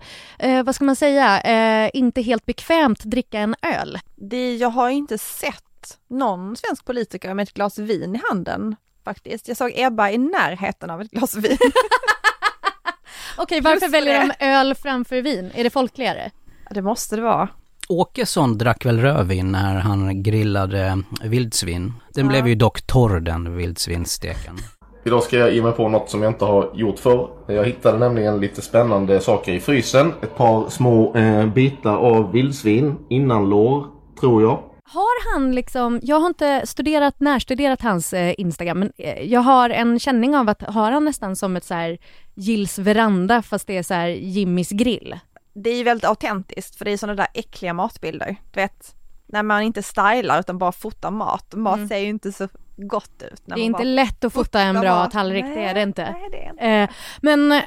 eh, 0.49 0.65
vad 0.65 0.75
ska 0.75 0.85
man 0.85 0.97
säga, 0.97 1.41
eh, 1.41 1.91
inte 1.95 2.23
helt 2.23 2.47
bekvämt 2.47 3.05
dricka 3.05 3.39
en 3.39 3.55
öl. 3.63 3.99
Det, 4.17 4.57
jag 4.57 4.69
har 4.69 4.89
inte 4.89 5.19
sett 5.19 5.99
någon 6.09 6.57
svensk 6.57 6.85
politiker 6.85 7.35
med 7.35 7.43
ett 7.43 7.55
glas 7.55 7.79
vin 7.79 8.17
i 8.17 8.21
handen 8.31 8.77
faktiskt. 9.05 9.49
Jag 9.49 9.57
såg 9.57 9.73
Ebba 9.75 10.11
i 10.11 10.19
närheten 10.19 10.91
av 10.91 11.01
ett 11.01 11.11
glas 11.11 11.35
vin. 11.35 11.59
Okej, 13.37 13.61
varför 13.61 13.87
Just 13.87 13.95
väljer 13.95 14.21
det. 14.21 14.35
de 14.39 14.47
öl 14.47 14.75
framför 14.75 15.23
vin? 15.23 15.51
Är 15.55 15.65
det 15.65 15.71
folkligare? 15.71 16.31
Det 16.71 16.83
måste 16.83 17.17
det 17.17 17.23
vara. 17.23 17.49
Åkesson 17.93 18.59
drack 18.59 18.85
väl 18.87 19.01
rödvin 19.01 19.53
när 19.53 19.75
han 19.81 20.23
grillade 20.23 21.03
vildsvin. 21.25 21.93
Den 22.15 22.25
Ja. 22.25 22.31
blev 22.31 22.49
ju 22.49 22.55
dock 22.55 22.83
torr 22.87 23.21
den 23.21 23.57
vildsvinssteken. 23.57 24.57
Idag 25.05 25.23
ska 25.23 25.37
jag 25.39 25.55
ge 25.55 25.63
mig 25.63 25.73
på 25.73 25.89
något 25.89 26.11
som 26.11 26.23
jag 26.23 26.31
inte 26.31 26.45
har 26.45 26.71
gjort 26.75 26.99
förr. 26.99 27.29
Jag 27.47 27.65
hittade 27.65 27.99
nämligen 27.99 28.41
lite 28.41 28.63
spännande 28.63 29.21
saker 29.21 29.53
i 29.53 29.61
frysen. 29.61 30.13
Ett 30.23 30.37
par 30.37 30.69
små 30.69 31.17
eh, 31.17 31.47
bitar 31.47 31.97
av 31.97 32.33
vildsvin, 32.33 32.97
innanlår, 33.11 33.87
tror 34.21 34.43
jag. 34.43 34.63
Har 34.85 35.33
han 35.35 35.55
liksom, 35.55 36.01
jag 36.03 36.21
har 36.21 36.27
inte 36.27 36.63
studerat, 36.67 37.21
närstuderat 37.21 37.83
hans 37.83 38.13
eh, 38.13 38.35
Instagram, 38.39 38.79
men 38.79 38.93
eh, 38.99 39.23
jag 39.23 39.41
har 39.41 39.71
en 39.71 39.99
känning 39.99 40.37
av 40.37 40.49
att 40.49 40.63
har 40.63 40.93
han 40.93 41.05
nästan 41.05 41.37
som 41.37 41.57
ett 41.57 41.65
så 41.65 41.75
här 41.75 41.99
Gills 42.35 42.79
veranda 42.79 43.43
fast 43.43 43.67
det 43.67 43.77
är 43.77 43.83
så 43.83 43.95
här 43.95 44.09
Jimmys 44.09 44.71
grill. 44.71 45.19
Det 45.55 45.71
är 45.71 45.77
ju 45.77 45.85
väldigt 45.85 46.05
autentiskt 46.05 46.77
för 46.77 46.85
det 46.85 46.91
är 46.91 46.97
sådana 46.97 47.17
där 47.17 47.27
äckliga 47.35 47.73
matbilder, 47.75 48.37
du 48.53 48.61
vet. 48.61 48.95
När 49.27 49.43
man 49.43 49.63
inte 49.63 49.83
stylar 49.83 50.41
utan 50.41 50.59
bara 50.59 50.73
fotar 50.73 51.11
mat. 51.11 51.55
Mat 51.55 51.77
Mm. 51.77 51.89
ser 51.89 51.99
ju 51.99 52.09
inte 52.09 52.33
så 52.33 52.49
gott 52.77 53.23
ut. 53.33 53.43
Det 53.45 53.53
är 53.55 53.59
inte 53.65 53.85
lätt 53.85 54.25
att 54.25 54.33
fota 54.33 54.61
en 54.61 54.81
bra 54.81 54.91
bara- 54.91 55.11
tallrik, 55.11 55.45
det 55.45 55.65
är 55.65 55.75
det 55.75 55.83
inte. 55.83 56.03
Nej, 56.13 56.29
det 56.31 56.45
är 56.45 56.51
inte. 56.51 56.65
Eh, 56.67 56.89
men 57.23 57.53
eh, 57.53 57.61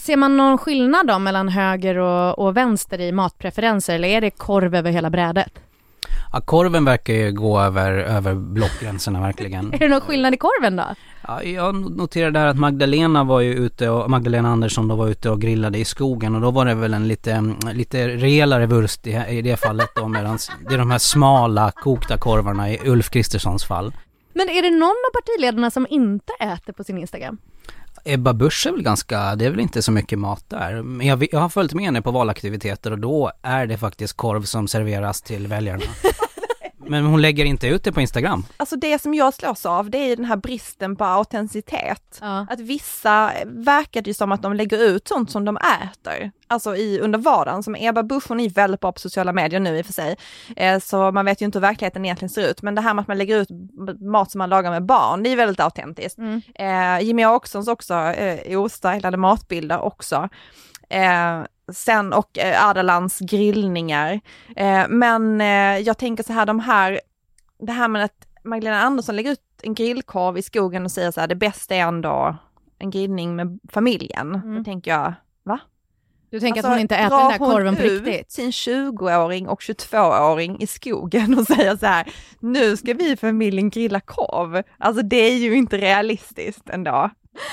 ser 0.00 0.16
man 0.16 0.36
någon 0.36 0.58
skillnad 0.58 1.06
då 1.06 1.18
mellan 1.18 1.48
höger 1.48 1.98
och, 1.98 2.38
och 2.38 2.56
vänster 2.56 3.00
i 3.00 3.12
matpreferenser 3.12 3.94
eller 3.94 4.08
är 4.08 4.20
det 4.20 4.30
korv 4.30 4.74
över 4.74 4.90
hela 4.90 5.10
brädet? 5.10 5.52
Ja, 6.32 6.40
korven 6.40 6.84
verkar 6.84 7.14
ju 7.14 7.32
gå 7.32 7.60
över, 7.60 7.92
över 7.92 8.34
blockgränserna 8.34 9.20
verkligen. 9.20 9.72
Är 9.74 9.78
det 9.78 9.88
någon 9.88 10.00
skillnad 10.00 10.34
i 10.34 10.36
korven 10.36 10.76
då? 10.76 10.84
Ja, 11.26 11.42
jag 11.42 11.74
noterade 11.96 12.38
här 12.38 12.46
att 12.46 12.58
Magdalena 12.58 13.24
var 13.24 13.40
ju 13.40 13.54
ute 13.54 13.88
och, 13.88 14.10
Magdalena 14.10 14.48
Andersson 14.48 14.88
då 14.88 14.96
var 14.96 15.08
ute 15.08 15.30
och 15.30 15.40
grillade 15.40 15.78
i 15.78 15.84
skogen 15.84 16.34
och 16.34 16.40
då 16.40 16.50
var 16.50 16.64
det 16.64 16.74
väl 16.74 16.94
en 16.94 17.08
lite, 17.08 17.54
lite 17.72 18.08
rejälare 18.08 18.66
vurst 18.66 19.06
i, 19.06 19.10
i 19.28 19.42
det 19.42 19.56
fallet 19.56 19.88
då 19.96 20.08
medan 20.08 20.38
det 20.68 20.74
är 20.74 20.78
de 20.78 20.90
här 20.90 20.98
smala 20.98 21.70
kokta 21.70 22.18
korvarna 22.18 22.70
i 22.70 22.78
Ulf 22.84 23.10
Kristerssons 23.10 23.64
fall. 23.64 23.92
Men 24.32 24.48
är 24.48 24.62
det 24.62 24.70
någon 24.70 24.88
av 24.88 25.20
partiledarna 25.20 25.70
som 25.70 25.86
inte 25.90 26.32
äter 26.40 26.72
på 26.72 26.84
sin 26.84 26.98
Instagram? 26.98 27.38
Ebba 28.04 28.32
Busch 28.32 28.66
är 28.66 28.72
väl 28.72 28.82
ganska, 28.82 29.34
det 29.34 29.44
är 29.44 29.50
väl 29.50 29.60
inte 29.60 29.82
så 29.82 29.92
mycket 29.92 30.18
mat 30.18 30.44
där. 30.48 30.82
Men 30.82 31.06
jag, 31.06 31.28
jag 31.32 31.40
har 31.40 31.48
följt 31.48 31.74
med 31.74 31.84
henne 31.84 32.02
på 32.02 32.10
valaktiviteter 32.10 32.90
och 32.90 32.98
då 32.98 33.32
är 33.42 33.66
det 33.66 33.78
faktiskt 33.78 34.16
korv 34.16 34.42
som 34.42 34.68
serveras 34.68 35.22
till 35.22 35.46
väljarna. 35.46 35.82
Men 36.88 37.04
hon 37.04 37.22
lägger 37.22 37.44
inte 37.44 37.66
ut 37.66 37.84
det 37.84 37.92
på 37.92 38.00
Instagram. 38.00 38.44
Alltså 38.56 38.76
det 38.76 39.02
som 39.02 39.14
jag 39.14 39.34
slås 39.34 39.66
av 39.66 39.90
det 39.90 39.98
är 39.98 40.16
den 40.16 40.24
här 40.24 40.36
bristen 40.36 40.96
på 40.96 41.04
autenticitet. 41.04 42.18
Ja. 42.20 42.46
Att 42.50 42.60
vissa 42.60 43.32
verkar 43.44 44.02
det 44.02 44.10
ju 44.10 44.14
som 44.14 44.32
att 44.32 44.42
de 44.42 44.54
lägger 44.54 44.78
ut 44.78 45.08
sånt 45.08 45.30
som 45.30 45.44
de 45.44 45.56
äter, 45.56 46.30
alltså 46.46 46.76
i, 46.76 47.00
under 47.00 47.18
vardagen. 47.18 47.62
Som 47.62 47.76
Ebba 47.78 48.02
Busch, 48.02 48.28
hon 48.28 48.40
är 48.40 48.50
väldigt 48.50 48.80
bra 48.80 48.92
på 48.92 49.00
sociala 49.00 49.32
medier 49.32 49.60
nu 49.60 49.78
i 49.78 49.82
och 49.82 49.86
för 49.86 49.92
sig, 49.92 50.16
eh, 50.56 50.78
så 50.78 51.12
man 51.12 51.24
vet 51.24 51.42
ju 51.42 51.46
inte 51.46 51.58
hur 51.58 51.60
verkligheten 51.60 52.04
egentligen 52.04 52.30
ser 52.30 52.50
ut. 52.50 52.62
Men 52.62 52.74
det 52.74 52.80
här 52.80 52.94
med 52.94 53.02
att 53.02 53.08
man 53.08 53.18
lägger 53.18 53.36
ut 53.36 53.48
mat 54.00 54.30
som 54.30 54.38
man 54.38 54.50
lagar 54.50 54.70
med 54.70 54.86
barn, 54.86 55.22
det 55.22 55.32
är 55.32 55.36
väldigt 55.36 55.60
autentiskt. 55.60 56.18
Mm. 56.18 56.42
Eh, 56.54 57.06
Jimmy 57.06 57.26
Åkessons 57.26 57.68
också, 57.68 57.94
eh, 57.94 58.60
ostylade 58.60 59.16
matbilder 59.16 59.80
också. 59.80 60.28
Eh, 60.90 61.42
sen 61.72 62.12
och 62.12 62.38
eh, 62.38 62.68
Ardalans 62.68 63.18
grillningar. 63.18 64.20
Eh, 64.56 64.88
men 64.88 65.40
eh, 65.40 65.78
jag 65.78 65.98
tänker 65.98 66.24
så 66.24 66.32
här, 66.32 66.46
de 66.46 66.60
här, 66.60 67.00
det 67.58 67.72
här 67.72 67.88
med 67.88 68.04
att 68.04 68.26
Magdalena 68.44 68.82
Andersson 68.82 69.16
lägger 69.16 69.32
ut 69.32 69.40
en 69.62 69.74
grillkorv 69.74 70.38
i 70.38 70.42
skogen 70.42 70.84
och 70.84 70.90
säger 70.90 71.10
så 71.10 71.20
här, 71.20 71.28
det 71.28 71.34
bästa 71.34 71.74
är 71.74 71.80
ändå 71.80 72.36
en 72.78 72.90
grillning 72.90 73.36
med 73.36 73.58
familjen. 73.68 74.34
Mm. 74.34 74.56
Då 74.56 74.64
tänker 74.64 74.90
jag, 74.90 75.14
va? 75.42 75.60
Du 76.30 76.40
tänker 76.40 76.58
Alltså, 76.58 76.66
att 76.68 76.72
hon 76.74 76.80
inte 76.80 76.96
äter 76.96 77.18
den 77.18 77.28
där 77.30 77.38
korven 77.38 77.76
på 77.76 77.82
riktigt? 77.82 78.32
sin 78.32 78.50
20-åring 78.50 79.48
och 79.48 79.60
22-åring 79.60 80.60
i 80.62 80.66
skogen 80.66 81.38
och 81.38 81.46
säger 81.46 81.76
så 81.76 81.86
här, 81.86 82.06
nu 82.40 82.76
ska 82.76 82.94
vi 82.94 83.10
i 83.10 83.16
familjen 83.16 83.70
grilla 83.70 84.00
korv. 84.00 84.62
Alltså 84.78 85.02
det 85.02 85.16
är 85.16 85.36
ju 85.36 85.54
inte 85.56 85.76
realistiskt 85.78 86.68
ändå. 86.68 87.10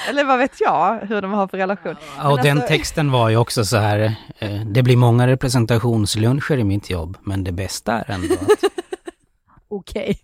Eller 0.10 0.24
vad 0.24 0.38
vet 0.40 0.62
jag 0.62 1.00
hur 1.00 1.22
de 1.22 1.32
har 1.34 1.48
för 1.48 1.58
relation. 1.58 1.96
Ja, 2.18 2.30
och 2.30 2.36
Men 2.36 2.46
den 2.46 2.58
alltså- 2.58 2.68
texten 2.68 3.12
var 3.12 3.30
ju 3.30 3.38
också 3.38 3.66
så 3.66 3.78
här, 3.78 4.16
eh, 4.40 4.62
det 4.66 4.84
blir 4.84 4.98
många 4.98 5.28
representationsluncher 5.28 6.58
i 6.58 6.64
mitt 6.64 6.90
jobb, 6.90 7.18
men 7.22 7.44
det 7.44 7.52
bästa 7.52 7.94
är 7.94 8.12
ändå 8.12 8.34
att 8.34 8.42
Okej. 9.68 10.20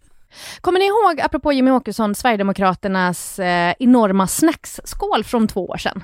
Kommer 0.61 0.79
ni 0.79 0.85
ihåg, 0.85 1.21
apropå 1.21 1.53
Jimmy 1.53 1.71
Åkesson, 1.71 2.15
Sverigedemokraternas 2.15 3.39
eh, 3.39 3.73
enorma 3.79 4.27
snacksskål 4.27 5.23
från 5.23 5.47
två 5.47 5.65
år 5.67 5.77
sedan? 5.77 6.03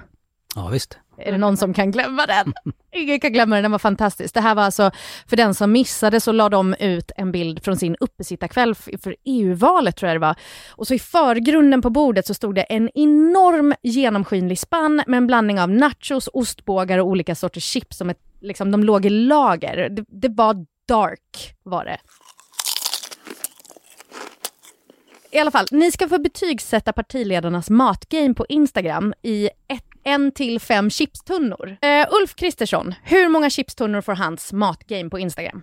Ja 0.56 0.68
visst. 0.68 0.98
Är 1.18 1.32
det 1.32 1.38
någon 1.38 1.58
som 1.58 1.74
kan 1.74 1.92
glömma 1.92 2.26
den? 2.26 2.54
Ingen 2.92 3.20
kan 3.20 3.34
glömma 3.34 3.56
den, 3.56 3.64
den 3.64 3.72
var 3.72 3.80
fantastisk. 3.80 4.34
Det 4.34 4.42
här 4.42 4.56
var 4.56 4.64
alltså, 4.64 4.92
för 5.28 5.38
den 5.38 5.54
som 5.54 5.72
missade 5.72 6.20
så 6.20 6.32
la 6.32 6.50
de 6.50 6.76
ut 6.80 7.12
en 7.18 7.32
bild 7.32 7.64
från 7.64 7.78
sin 7.78 7.96
uppesittarkväll 8.00 8.76
för 8.76 9.16
EU-valet 9.26 9.96
tror 9.96 10.08
jag 10.08 10.16
det 10.16 10.26
var. 10.26 10.36
Och 10.70 10.88
så 10.88 10.94
i 10.94 11.00
förgrunden 11.00 11.82
på 11.82 11.90
bordet 11.90 12.26
så 12.26 12.34
stod 12.34 12.56
det 12.56 12.62
en 12.62 12.90
enorm 12.96 13.74
genomskinlig 13.84 14.60
spann 14.60 15.04
med 15.08 15.18
en 15.18 15.28
blandning 15.28 15.60
av 15.60 15.70
nachos, 15.70 16.30
ostbågar 16.34 16.98
och 16.98 17.08
olika 17.08 17.36
sorters 17.36 17.64
chips 17.64 17.98
som 17.98 18.10
ett, 18.10 18.22
liksom, 18.42 18.72
de 18.72 18.84
låg 18.84 19.06
i 19.06 19.10
lager. 19.10 19.90
Det, 19.90 20.06
det 20.08 20.30
var 20.30 20.66
dark 20.88 21.56
var 21.64 21.86
det. 21.86 21.98
I 25.32 25.40
alla 25.40 25.52
fall, 25.52 25.66
ni 25.72 25.92
ska 25.92 26.08
få 26.08 26.20
betygsätta 26.20 26.94
partiledarnas 26.94 27.70
matgame 27.70 28.34
på 28.34 28.46
Instagram 28.50 29.14
i 29.22 29.50
ett, 29.68 29.87
en 30.08 30.32
till 30.32 30.60
fem 30.60 30.90
chipstunnor. 30.90 31.78
Eh, 31.82 32.08
Ulf 32.22 32.36
Kristersson, 32.36 32.94
hur 33.04 33.30
många 33.30 33.50
chipstunnor 33.50 34.02
får 34.02 34.16
hans 34.16 34.54
matgame 34.54 35.10
på 35.10 35.20
Instagram? 35.20 35.62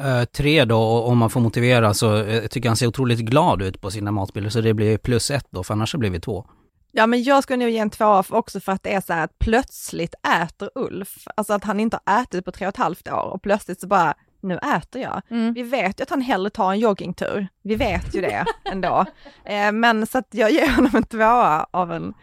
Eh, 0.00 0.24
tre 0.24 0.64
då, 0.64 0.78
och 0.78 1.08
om 1.08 1.18
man 1.18 1.30
får 1.30 1.40
motivera 1.40 1.94
så 1.94 2.16
eh, 2.16 2.34
jag 2.34 2.50
tycker 2.50 2.68
han 2.68 2.76
ser 2.76 2.86
otroligt 2.86 3.18
glad 3.18 3.62
ut 3.62 3.80
på 3.80 3.90
sina 3.90 4.10
matbilder, 4.12 4.50
så 4.50 4.60
det 4.60 4.74
blir 4.74 4.98
plus 4.98 5.30
ett 5.30 5.46
då, 5.50 5.64
för 5.64 5.74
annars 5.74 5.90
så 5.90 5.98
blir 5.98 6.10
vi 6.10 6.20
två. 6.20 6.46
Ja 6.92 7.06
men 7.06 7.22
jag 7.22 7.42
skulle 7.42 7.56
nog 7.56 7.70
ge 7.70 7.78
en 7.78 7.90
tvåa 7.90 8.24
också 8.28 8.60
för 8.60 8.72
att 8.72 8.82
det 8.82 8.92
är 8.92 9.00
så 9.00 9.12
här 9.12 9.24
att 9.24 9.38
plötsligt 9.38 10.14
äter 10.42 10.70
Ulf, 10.74 11.28
alltså 11.36 11.52
att 11.52 11.64
han 11.64 11.80
inte 11.80 11.98
har 12.04 12.22
ätit 12.22 12.44
på 12.44 12.52
tre 12.52 12.66
och 12.66 12.74
ett 12.74 12.76
halvt 12.76 13.08
år 13.08 13.32
och 13.34 13.42
plötsligt 13.42 13.80
så 13.80 13.86
bara, 13.86 14.14
nu 14.40 14.58
äter 14.76 15.02
jag. 15.02 15.22
Mm. 15.30 15.54
Vi 15.54 15.62
vet 15.62 16.00
ju 16.00 16.02
att 16.02 16.10
han 16.10 16.20
hellre 16.20 16.50
tar 16.50 16.72
en 16.72 16.78
joggingtur, 16.78 17.48
vi 17.62 17.74
vet 17.74 18.14
ju 18.14 18.20
det 18.20 18.44
ändå. 18.72 19.04
Eh, 19.44 19.72
men 19.72 20.06
så 20.06 20.18
att 20.18 20.28
jag 20.30 20.50
ger 20.50 20.68
honom 20.70 20.90
en 20.94 21.02
tvåa 21.04 21.66
av 21.70 21.92
en 21.92 22.14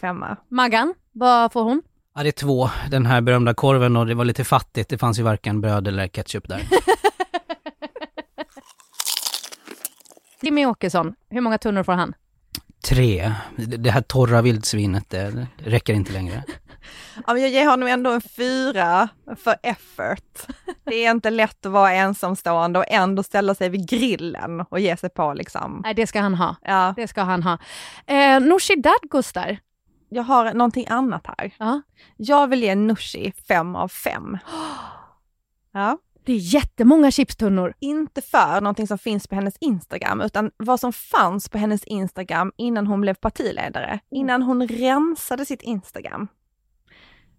femma. 0.00 0.36
Maggan, 0.48 0.94
vad 1.12 1.52
får 1.52 1.62
hon? 1.62 1.82
Ja, 2.14 2.22
det 2.22 2.28
är 2.28 2.32
två, 2.32 2.70
den 2.90 3.06
här 3.06 3.20
berömda 3.20 3.54
korven 3.54 3.96
och 3.96 4.06
det 4.06 4.14
var 4.14 4.24
lite 4.24 4.44
fattigt, 4.44 4.90
det 4.90 4.98
fanns 4.98 5.18
ju 5.18 5.22
varken 5.22 5.60
bröd 5.60 5.88
eller 5.88 6.08
ketchup 6.08 6.48
där. 6.48 6.68
Jimmy 10.42 10.66
Åkesson, 10.66 11.14
hur 11.30 11.40
många 11.40 11.58
tunnor 11.58 11.82
får 11.82 11.92
han? 11.92 12.14
Tre, 12.84 13.32
det 13.56 13.90
här 13.90 14.00
torra 14.00 14.42
vildsvinet, 14.42 15.10
det 15.10 15.46
räcker 15.56 15.94
inte 15.94 16.12
längre. 16.12 16.44
Ja, 17.26 17.32
men 17.32 17.42
jag 17.42 17.50
ger 17.50 17.66
honom 17.66 17.88
ändå 17.88 18.10
en 18.10 18.20
fyra 18.20 19.08
för 19.36 19.56
effort. 19.62 20.46
Det 20.84 20.94
är 20.94 21.10
inte 21.10 21.30
lätt 21.30 21.66
att 21.66 21.72
vara 21.72 21.92
ensamstående 21.92 22.78
och 22.78 22.84
ändå 22.88 23.22
ställa 23.22 23.54
sig 23.54 23.68
vid 23.68 23.88
grillen 23.88 24.60
och 24.60 24.80
ge 24.80 24.96
sig 24.96 25.10
på 25.10 25.32
liksom. 25.34 25.80
Nej, 25.84 25.94
det 25.94 26.06
ska 26.06 26.20
han 26.20 26.34
ha. 26.34 26.56
Ja, 26.62 26.94
Det 26.96 27.08
ska 27.08 27.22
han 27.22 27.42
ha. 27.42 27.58
Eh, 28.06 28.40
Nooshi 28.40 28.74
Dadgostar. 28.76 29.58
jag 30.08 30.22
har 30.22 30.54
någonting 30.54 30.86
annat 30.88 31.26
här. 31.26 31.54
Ja. 31.58 31.82
Jag 32.16 32.46
vill 32.46 32.62
ge 32.62 32.74
Nooshi 32.74 33.32
fem 33.48 33.76
av 33.76 33.88
fem. 33.88 34.38
Ja. 35.72 35.98
Det 36.24 36.32
är 36.32 36.54
jättemånga 36.54 37.10
chipstunnor. 37.10 37.74
Inte 37.80 38.22
för 38.22 38.60
någonting 38.60 38.86
som 38.86 38.98
finns 38.98 39.28
på 39.28 39.34
hennes 39.34 39.56
Instagram, 39.60 40.20
utan 40.20 40.50
vad 40.56 40.80
som 40.80 40.92
fanns 40.92 41.48
på 41.48 41.58
hennes 41.58 41.84
Instagram 41.84 42.52
innan 42.56 42.86
hon 42.86 43.00
blev 43.00 43.14
partiledare. 43.14 44.00
Innan 44.10 44.42
hon 44.42 44.68
rensade 44.68 45.46
sitt 45.46 45.62
Instagram. 45.62 46.28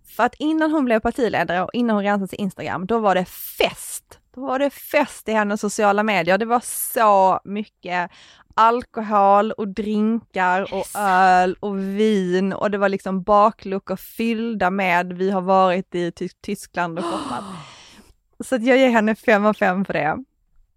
För 0.10 0.24
att 0.24 0.36
innan 0.40 0.72
hon 0.72 0.86
blev 0.86 1.00
partiledare 1.00 1.64
och 1.64 1.70
innan 1.74 1.96
hon 1.96 2.04
rensade 2.04 2.28
sitt 2.28 2.40
Instagram, 2.40 2.86
då 2.86 3.00
var 3.00 3.16
det 3.16 3.26
fest. 3.26 4.20
Då 4.36 4.42
var 4.42 4.60
det 4.60 4.70
fest 4.70 5.30
i 5.30 5.32
hennes 5.32 5.62
sociala 5.62 6.04
medier. 6.04 6.38
Det 6.38 6.46
var 6.46 6.62
så 6.94 7.40
mycket 7.44 8.12
alkohol 8.54 9.52
och 9.52 9.68
drinkar 9.68 10.74
och 10.74 10.86
öl 11.00 11.56
och 11.60 11.80
vin 11.80 12.54
och 12.54 12.72
det 12.72 12.78
var 12.78 12.90
liksom 12.90 13.24
bakluckor 13.24 13.96
fyllda 13.96 14.70
med 14.70 15.14
vi 15.14 15.32
har 15.32 15.42
varit 15.42 15.96
i 15.96 16.12
Ty- 16.12 16.30
Tyskland 16.42 17.00
och 17.00 17.06
shoppat. 17.06 17.44
Så 18.44 18.56
att 18.56 18.64
jag 18.64 18.78
ger 18.78 18.90
henne 18.90 19.16
fem 19.16 19.46
av 19.46 19.54
fem 19.54 19.86
för 19.86 19.94
det. 19.94 20.18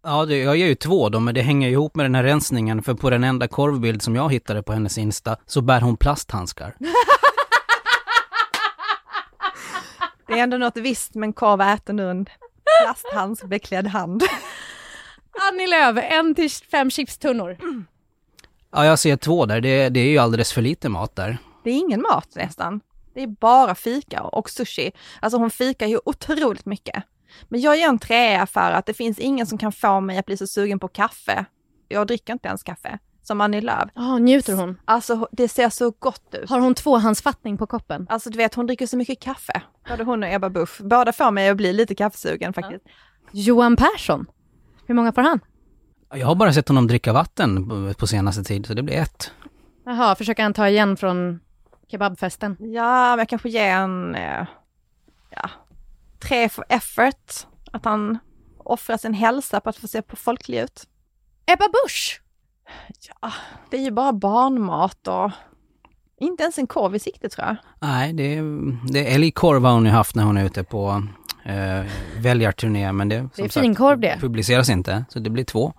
Ja, 0.04 0.24
det, 0.24 0.36
jag 0.38 0.56
ger 0.56 0.66
ju 0.66 0.74
två 0.74 1.08
då, 1.08 1.20
men 1.20 1.34
det 1.34 1.40
hänger 1.42 1.68
ihop 1.68 1.96
med 1.96 2.04
den 2.04 2.14
här 2.14 2.22
rensningen, 2.22 2.82
för 2.82 2.94
på 2.94 3.10
den 3.10 3.24
enda 3.24 3.48
korvbild 3.48 4.02
som 4.02 4.16
jag 4.16 4.32
hittade 4.32 4.62
på 4.62 4.72
hennes 4.72 4.98
Insta 4.98 5.36
så 5.46 5.60
bär 5.60 5.80
hon 5.80 5.96
plasthandskar. 5.96 6.74
Det 10.32 10.38
är 10.38 10.42
ändå 10.42 10.56
något 10.56 10.76
visst 10.76 11.14
med 11.14 11.26
en 11.26 11.32
korv 11.32 11.60
äten 11.60 11.98
ur 11.98 12.10
en 12.10 12.26
plasthandsbeklädd 12.82 13.86
hand. 13.86 14.22
Annie 15.50 15.66
Lööf, 15.66 15.98
en 16.10 16.34
till 16.34 16.50
fem 16.50 16.90
chipstunnor. 16.90 17.56
Ja, 18.72 18.84
jag 18.84 18.98
ser 18.98 19.16
två 19.16 19.46
där, 19.46 19.60
det, 19.60 19.88
det 19.88 20.00
är 20.00 20.08
ju 20.08 20.18
alldeles 20.18 20.52
för 20.52 20.62
lite 20.62 20.88
mat 20.88 21.16
där. 21.16 21.38
Det 21.64 21.70
är 21.70 21.74
ingen 21.74 22.02
mat 22.02 22.28
nästan. 22.34 22.80
Det 23.14 23.22
är 23.22 23.26
bara 23.26 23.74
fika 23.74 24.22
och 24.22 24.50
sushi. 24.50 24.92
Alltså 25.20 25.38
hon 25.38 25.50
fikar 25.50 25.86
ju 25.86 25.98
otroligt 26.04 26.66
mycket. 26.66 27.04
Men 27.48 27.60
jag 27.60 27.76
ger 27.76 27.88
en 27.88 27.98
trea 27.98 28.46
för 28.46 28.70
att 28.70 28.86
det 28.86 28.94
finns 28.94 29.18
ingen 29.18 29.46
som 29.46 29.58
kan 29.58 29.72
få 29.72 30.00
mig 30.00 30.18
att 30.18 30.26
bli 30.26 30.36
så 30.36 30.46
sugen 30.46 30.78
på 30.78 30.88
kaffe. 30.88 31.44
Jag 31.88 32.06
dricker 32.06 32.32
inte 32.32 32.48
ens 32.48 32.62
kaffe, 32.62 32.98
som 33.22 33.40
Annie 33.40 33.60
Lööf. 33.60 33.88
Ja, 33.94 34.18
njuter 34.18 34.54
hon? 34.54 34.78
Alltså 34.84 35.28
det 35.32 35.48
ser 35.48 35.68
så 35.68 35.90
gott 35.90 36.34
ut. 36.34 36.50
Har 36.50 36.60
hon 36.60 36.74
tvåhandsfattning 36.74 37.58
på 37.58 37.66
koppen? 37.66 38.06
Alltså 38.10 38.30
du 38.30 38.36
vet, 38.36 38.54
hon 38.54 38.66
dricker 38.66 38.86
så 38.86 38.96
mycket 38.96 39.20
kaffe. 39.20 39.62
Både 39.88 40.04
hon 40.04 40.22
och 40.22 40.28
Ebba 40.32 40.50
Busch. 40.50 40.80
Båda 40.80 41.12
får 41.12 41.30
mig 41.30 41.48
att 41.48 41.56
bli 41.56 41.72
lite 41.72 41.94
kaffesugen 41.94 42.52
faktiskt. 42.52 42.84
Johan 43.32 43.76
Persson, 43.76 44.26
hur 44.86 44.94
många 44.94 45.12
får 45.12 45.22
han? 45.22 45.40
Jag 46.14 46.26
har 46.26 46.34
bara 46.34 46.52
sett 46.52 46.68
honom 46.68 46.86
dricka 46.86 47.12
vatten 47.12 47.68
på, 47.68 47.94
på 47.94 48.06
senaste 48.06 48.44
tid, 48.44 48.66
så 48.66 48.74
det 48.74 48.82
blir 48.82 48.96
ett. 48.96 49.32
Jaha, 49.84 50.14
försöker 50.14 50.42
han 50.42 50.54
ta 50.54 50.68
igen 50.68 50.96
från 50.96 51.40
kebabfesten? 51.88 52.56
Ja, 52.60 53.10
men 53.10 53.18
jag 53.18 53.28
kanske 53.28 53.48
ger 53.48 53.66
en, 53.66 54.14
eh, 54.14 54.46
ja, 55.30 55.50
tre 56.18 56.48
för 56.48 56.64
effort. 56.68 57.32
Att 57.72 57.84
han 57.84 58.18
offrar 58.58 58.96
sin 58.96 59.14
hälsa 59.14 59.60
på 59.60 59.70
att 59.70 59.76
få 59.76 59.88
se 59.88 60.02
på 60.02 60.16
folklig 60.16 60.60
ut. 60.60 60.86
Ebba 61.46 61.64
Busch! 61.68 62.22
Det 63.70 63.76
är 63.76 63.80
ju 63.80 63.90
bara 63.90 64.12
barnmat 64.12 65.08
och 65.08 65.30
inte 66.20 66.42
ens 66.42 66.58
en 66.58 66.66
korv 66.66 66.94
i 66.94 66.98
sikte 66.98 67.28
tror 67.28 67.46
jag. 67.46 67.56
Nej, 67.80 68.12
det 68.12 68.34
är, 68.36 68.42
det 68.92 69.10
är 69.10 69.14
älgkorv 69.14 69.64
har 69.64 69.72
hon 69.72 69.84
ju 69.84 69.90
haft 69.90 70.14
när 70.14 70.24
hon 70.24 70.36
är 70.36 70.44
ute 70.44 70.64
på 70.64 71.02
eh, 71.44 71.86
väljarturné, 72.18 72.92
men 72.92 73.08
det, 73.08 73.28
Det 73.36 73.42
är 73.42 73.48
som 73.48 73.62
finkorv 73.62 74.00
det. 74.00 74.16
publiceras 74.20 74.68
inte, 74.70 75.04
så 75.08 75.18
det 75.18 75.30
blir 75.30 75.44
två. 75.44 75.72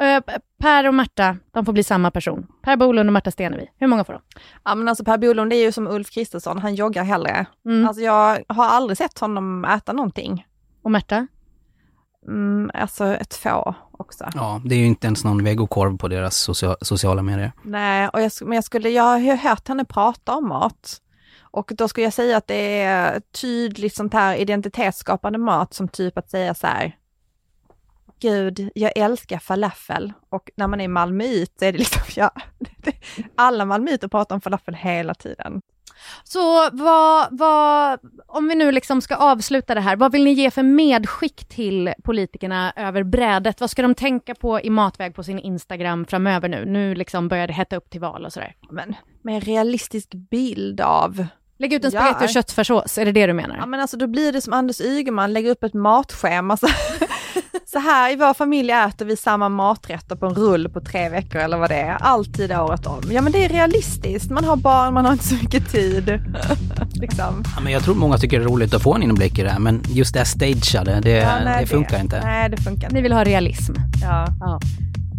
Eh, 0.00 0.22
Per 0.58 0.88
och 0.88 0.94
Märta, 0.94 1.36
de 1.52 1.64
får 1.64 1.72
bli 1.72 1.82
samma 1.84 2.10
person. 2.10 2.46
Per 2.62 2.76
Bolund 2.76 3.08
och 3.08 3.12
Märta 3.12 3.30
Stenevi. 3.30 3.66
Hur 3.78 3.86
många 3.86 4.04
får 4.04 4.12
de? 4.12 4.22
Ja 4.64 4.74
men 4.74 4.88
alltså 4.88 5.04
Per 5.04 5.18
Bolund 5.18 5.50
det 5.50 5.56
är 5.56 5.64
ju 5.64 5.72
som 5.72 5.86
Ulf 5.88 6.10
Kristersson, 6.10 6.58
han 6.58 6.74
joggar 6.74 7.04
hellre. 7.04 7.46
Mm. 7.66 7.88
Alltså 7.88 8.02
jag 8.02 8.44
har 8.48 8.64
aldrig 8.64 8.96
sett 8.98 9.18
honom 9.18 9.64
äta 9.64 9.92
någonting. 9.92 10.46
Och 10.82 10.90
Märta? 10.90 11.26
Mm, 12.26 12.70
alltså 12.74 13.04
ett 13.04 13.34
få 13.34 13.74
också. 13.92 14.28
Ja, 14.34 14.62
det 14.64 14.74
är 14.74 14.78
ju 14.78 14.86
inte 14.86 15.06
ens 15.06 15.24
någon 15.24 15.44
vegokorv 15.44 15.98
på 15.98 16.08
deras 16.08 16.36
socia 16.36 16.76
sociala 16.80 17.22
medier. 17.22 17.52
Nej, 17.62 18.08
och 18.08 18.22
jag, 18.22 18.32
men 18.40 18.52
jag 18.52 18.64
skulle, 18.64 18.90
jag 18.90 19.02
har 19.02 19.18
ju 19.18 19.36
hört 19.36 19.68
henne 19.68 19.84
prata 19.84 20.34
om 20.34 20.48
mat. 20.48 21.00
Och 21.52 21.72
då 21.74 21.88
skulle 21.88 22.04
jag 22.04 22.12
säga 22.12 22.36
att 22.36 22.46
det 22.46 22.80
är 22.82 23.20
tydligt 23.20 23.94
sånt 23.94 24.12
här 24.12 24.36
identitetsskapande 24.36 25.38
mat 25.38 25.74
som 25.74 25.88
typ 25.88 26.18
att 26.18 26.30
säga 26.30 26.54
så 26.54 26.66
här. 26.66 26.96
Gud, 28.20 28.70
jag 28.74 28.92
älskar 28.96 29.38
falafel. 29.38 30.12
Och 30.28 30.50
när 30.56 30.66
man 30.66 30.80
är 30.80 30.88
malmöit 30.88 31.54
så 31.58 31.64
är 31.64 31.72
det 31.72 31.78
liksom, 31.78 32.02
ja, 32.16 32.30
alla 33.34 33.64
malmöiter 33.64 34.08
pratar 34.08 34.34
om 34.34 34.40
falafel 34.40 34.74
hela 34.74 35.14
tiden. 35.14 35.60
Så 36.24 36.70
vad, 36.72 37.28
vad, 37.30 37.98
om 38.26 38.48
vi 38.48 38.54
nu 38.54 38.72
liksom 38.72 39.00
ska 39.00 39.16
avsluta 39.16 39.74
det 39.74 39.80
här, 39.80 39.96
vad 39.96 40.12
vill 40.12 40.24
ni 40.24 40.32
ge 40.32 40.50
för 40.50 40.62
medskick 40.62 41.44
till 41.48 41.92
politikerna 42.04 42.72
över 42.76 43.02
brädet? 43.02 43.60
Vad 43.60 43.70
ska 43.70 43.82
de 43.82 43.94
tänka 43.94 44.34
på 44.34 44.60
i 44.60 44.70
matväg 44.70 45.14
på 45.14 45.22
sin 45.22 45.38
Instagram 45.38 46.06
framöver 46.06 46.48
nu? 46.48 46.64
Nu 46.64 46.94
liksom 46.94 47.28
börjar 47.28 47.46
det 47.46 47.52
hetta 47.52 47.76
upp 47.76 47.90
till 47.90 48.00
val 48.00 48.24
och 48.26 48.32
sådär. 48.32 48.54
Men 48.70 48.94
med 49.22 49.44
realistisk 49.44 50.10
bild 50.14 50.80
av 50.80 51.26
Lägg 51.58 51.72
ut 51.72 51.84
en 51.84 51.90
Ja. 51.94 52.00
spagetti 52.00 52.24
och 52.24 52.28
köttfärssås, 52.28 52.98
är 52.98 53.04
det 53.04 53.12
det 53.12 53.26
du 53.26 53.32
menar? 53.32 53.56
Ja 53.56 53.66
men 53.66 53.80
alltså 53.80 53.96
då 53.96 54.06
blir 54.06 54.32
det 54.32 54.40
som 54.40 54.52
Anders 54.52 54.80
Ygeman 54.80 55.32
lägger 55.32 55.50
upp 55.50 55.64
ett 55.64 55.74
matschema. 55.74 56.56
Så, 56.56 56.66
så 57.66 57.78
här 57.78 58.12
i 58.12 58.16
vår 58.16 58.34
familj 58.34 58.70
äter 58.70 59.06
vi 59.06 59.16
samma 59.16 59.48
maträtter 59.48 60.16
på 60.16 60.26
en 60.26 60.34
rull 60.34 60.68
på 60.68 60.80
tre 60.80 61.08
veckor 61.08 61.40
eller 61.40 61.58
vad 61.58 61.70
det 61.70 61.80
är, 61.80 61.96
alltid 62.00 62.52
året 62.52 62.86
om. 62.86 63.00
Ja 63.10 63.22
men 63.22 63.32
det 63.32 63.44
är 63.44 63.48
realistiskt, 63.48 64.30
man 64.30 64.44
har 64.44 64.56
barn, 64.56 64.94
man 64.94 65.04
har 65.04 65.12
inte 65.12 65.24
så 65.24 65.34
mycket 65.34 65.72
tid. 65.72 66.08
liksom. 66.92 67.42
Ja, 67.56 67.60
men 67.62 67.72
jag 67.72 67.82
tror 67.82 67.94
många 67.94 68.18
tycker 68.18 68.38
det 68.38 68.44
är 68.44 68.48
roligt 68.48 68.74
att 68.74 68.82
få 68.82 68.94
en 68.94 69.02
inblick 69.02 69.38
i 69.38 69.42
det 69.42 69.50
här, 69.50 69.58
men 69.58 69.82
just 69.88 70.12
det 70.12 70.20
här 70.20 70.26
stageade, 70.26 71.00
det, 71.00 71.10
Ja, 71.10 71.38
nej, 71.44 71.60
det 71.60 71.66
funkar 71.66 72.00
inte. 72.00 72.20
Nej 72.24 72.48
det 72.48 72.56
funkar 72.56 72.86
inte. 72.86 72.94
Ni 72.94 73.00
vill 73.02 73.12
ha 73.12 73.24
realism. 73.24 73.72
Ja. 74.02 74.26
Ja. 74.40 74.60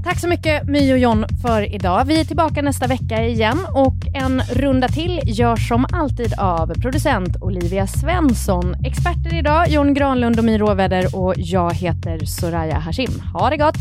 Tack 0.04 0.20
så 0.20 0.28
mycket 0.28 0.68
My 0.68 0.94
och 0.94 0.98
John 0.98 1.26
för 1.42 1.76
idag. 1.76 2.06
Vi 2.06 2.20
är 2.20 2.26
tillbaka 2.26 2.62
nästa 2.62 2.88
vecka 2.88 3.26
igen 3.26 3.58
och 3.74 4.24
en 4.24 4.42
runda 4.42 4.88
till 4.88 5.22
görs 5.26 5.68
som 5.68 5.86
alltid 5.94 6.34
av 6.40 6.74
producent 6.82 7.38
Olivia 7.42 7.88
Svensson. 7.88 8.76
Experter 8.86 9.40
idag 9.40 9.70
John 9.70 9.94
Granlund 9.94 10.40
och 10.40 10.46
My 10.46 10.58
Råväder 10.58 11.16
och 11.16 11.34
jag 11.38 11.74
heter 11.74 12.26
Soraya 12.26 12.80
Hashim. 12.80 13.20
Ha 13.34 13.50
det 13.50 13.58
gott! 13.58 13.76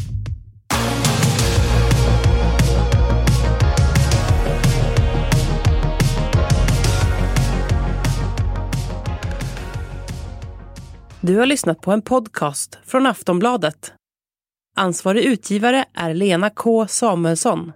Du 11.20 11.36
har 11.36 11.46
lyssnat 11.46 11.80
på 11.80 11.92
en 11.92 12.02
podcast 12.02 12.78
från 12.84 13.06
Aftonbladet. 13.06 13.99
Ansvarig 14.80 15.24
utgivare 15.24 15.84
är 15.94 16.14
Lena 16.14 16.50
K 16.50 16.86
Samuelsson. 16.88 17.72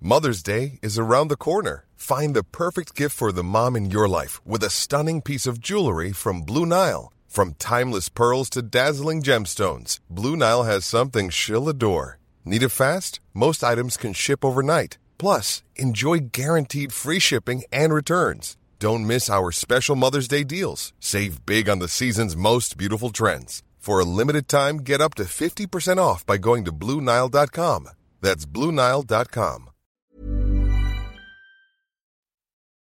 Mother's 0.00 0.42
Day 0.42 0.78
is 0.82 0.98
around 0.98 1.28
the 1.28 1.36
corner. 1.36 1.84
Find 1.96 2.34
the 2.34 2.42
perfect 2.42 2.96
gift 2.96 3.16
for 3.16 3.32
the 3.32 3.42
mom 3.42 3.76
in 3.76 3.90
your 3.90 4.08
life 4.08 4.40
with 4.46 4.64
a 4.64 4.70
stunning 4.70 5.22
piece 5.22 5.50
of 5.50 5.60
jewelry 5.60 6.12
from 6.12 6.42
Blue 6.42 6.66
Nile. 6.66 7.12
From 7.28 7.54
timeless 7.58 8.08
pearls 8.08 8.50
to 8.50 8.62
dazzling 8.62 9.22
gemstones, 9.22 10.00
Blue 10.08 10.36
Nile 10.36 10.64
has 10.64 10.84
something 10.84 11.30
she'll 11.30 11.68
adore. 11.68 12.18
Need 12.44 12.62
it 12.62 12.70
fast? 12.70 13.20
Most 13.34 13.62
items 13.62 13.96
can 13.96 14.14
ship 14.14 14.44
overnight. 14.44 14.98
Plus, 15.18 15.62
enjoy 15.76 16.18
guaranteed 16.32 16.92
free 16.92 17.20
shipping 17.20 17.62
and 17.72 17.94
returns. 17.94 18.56
Don't 18.80 19.06
miss 19.06 19.28
our 19.28 19.52
special 19.52 19.94
Mother's 19.94 20.26
Day 20.26 20.42
deals. 20.42 20.94
Save 21.00 21.44
big 21.44 21.68
on 21.68 21.80
the 21.80 21.88
season's 21.88 22.34
most 22.34 22.78
beautiful 22.78 23.10
trends. 23.10 23.62
For 23.76 24.00
a 24.00 24.06
limited 24.06 24.48
time, 24.48 24.78
get 24.78 25.02
up 25.02 25.14
to 25.16 25.24
50% 25.24 25.98
off 25.98 26.24
by 26.24 26.38
going 26.38 26.64
to 26.64 26.72
BlueNile.com. 26.72 27.90
That's 28.22 28.46
BlueNile.com. 28.46 29.70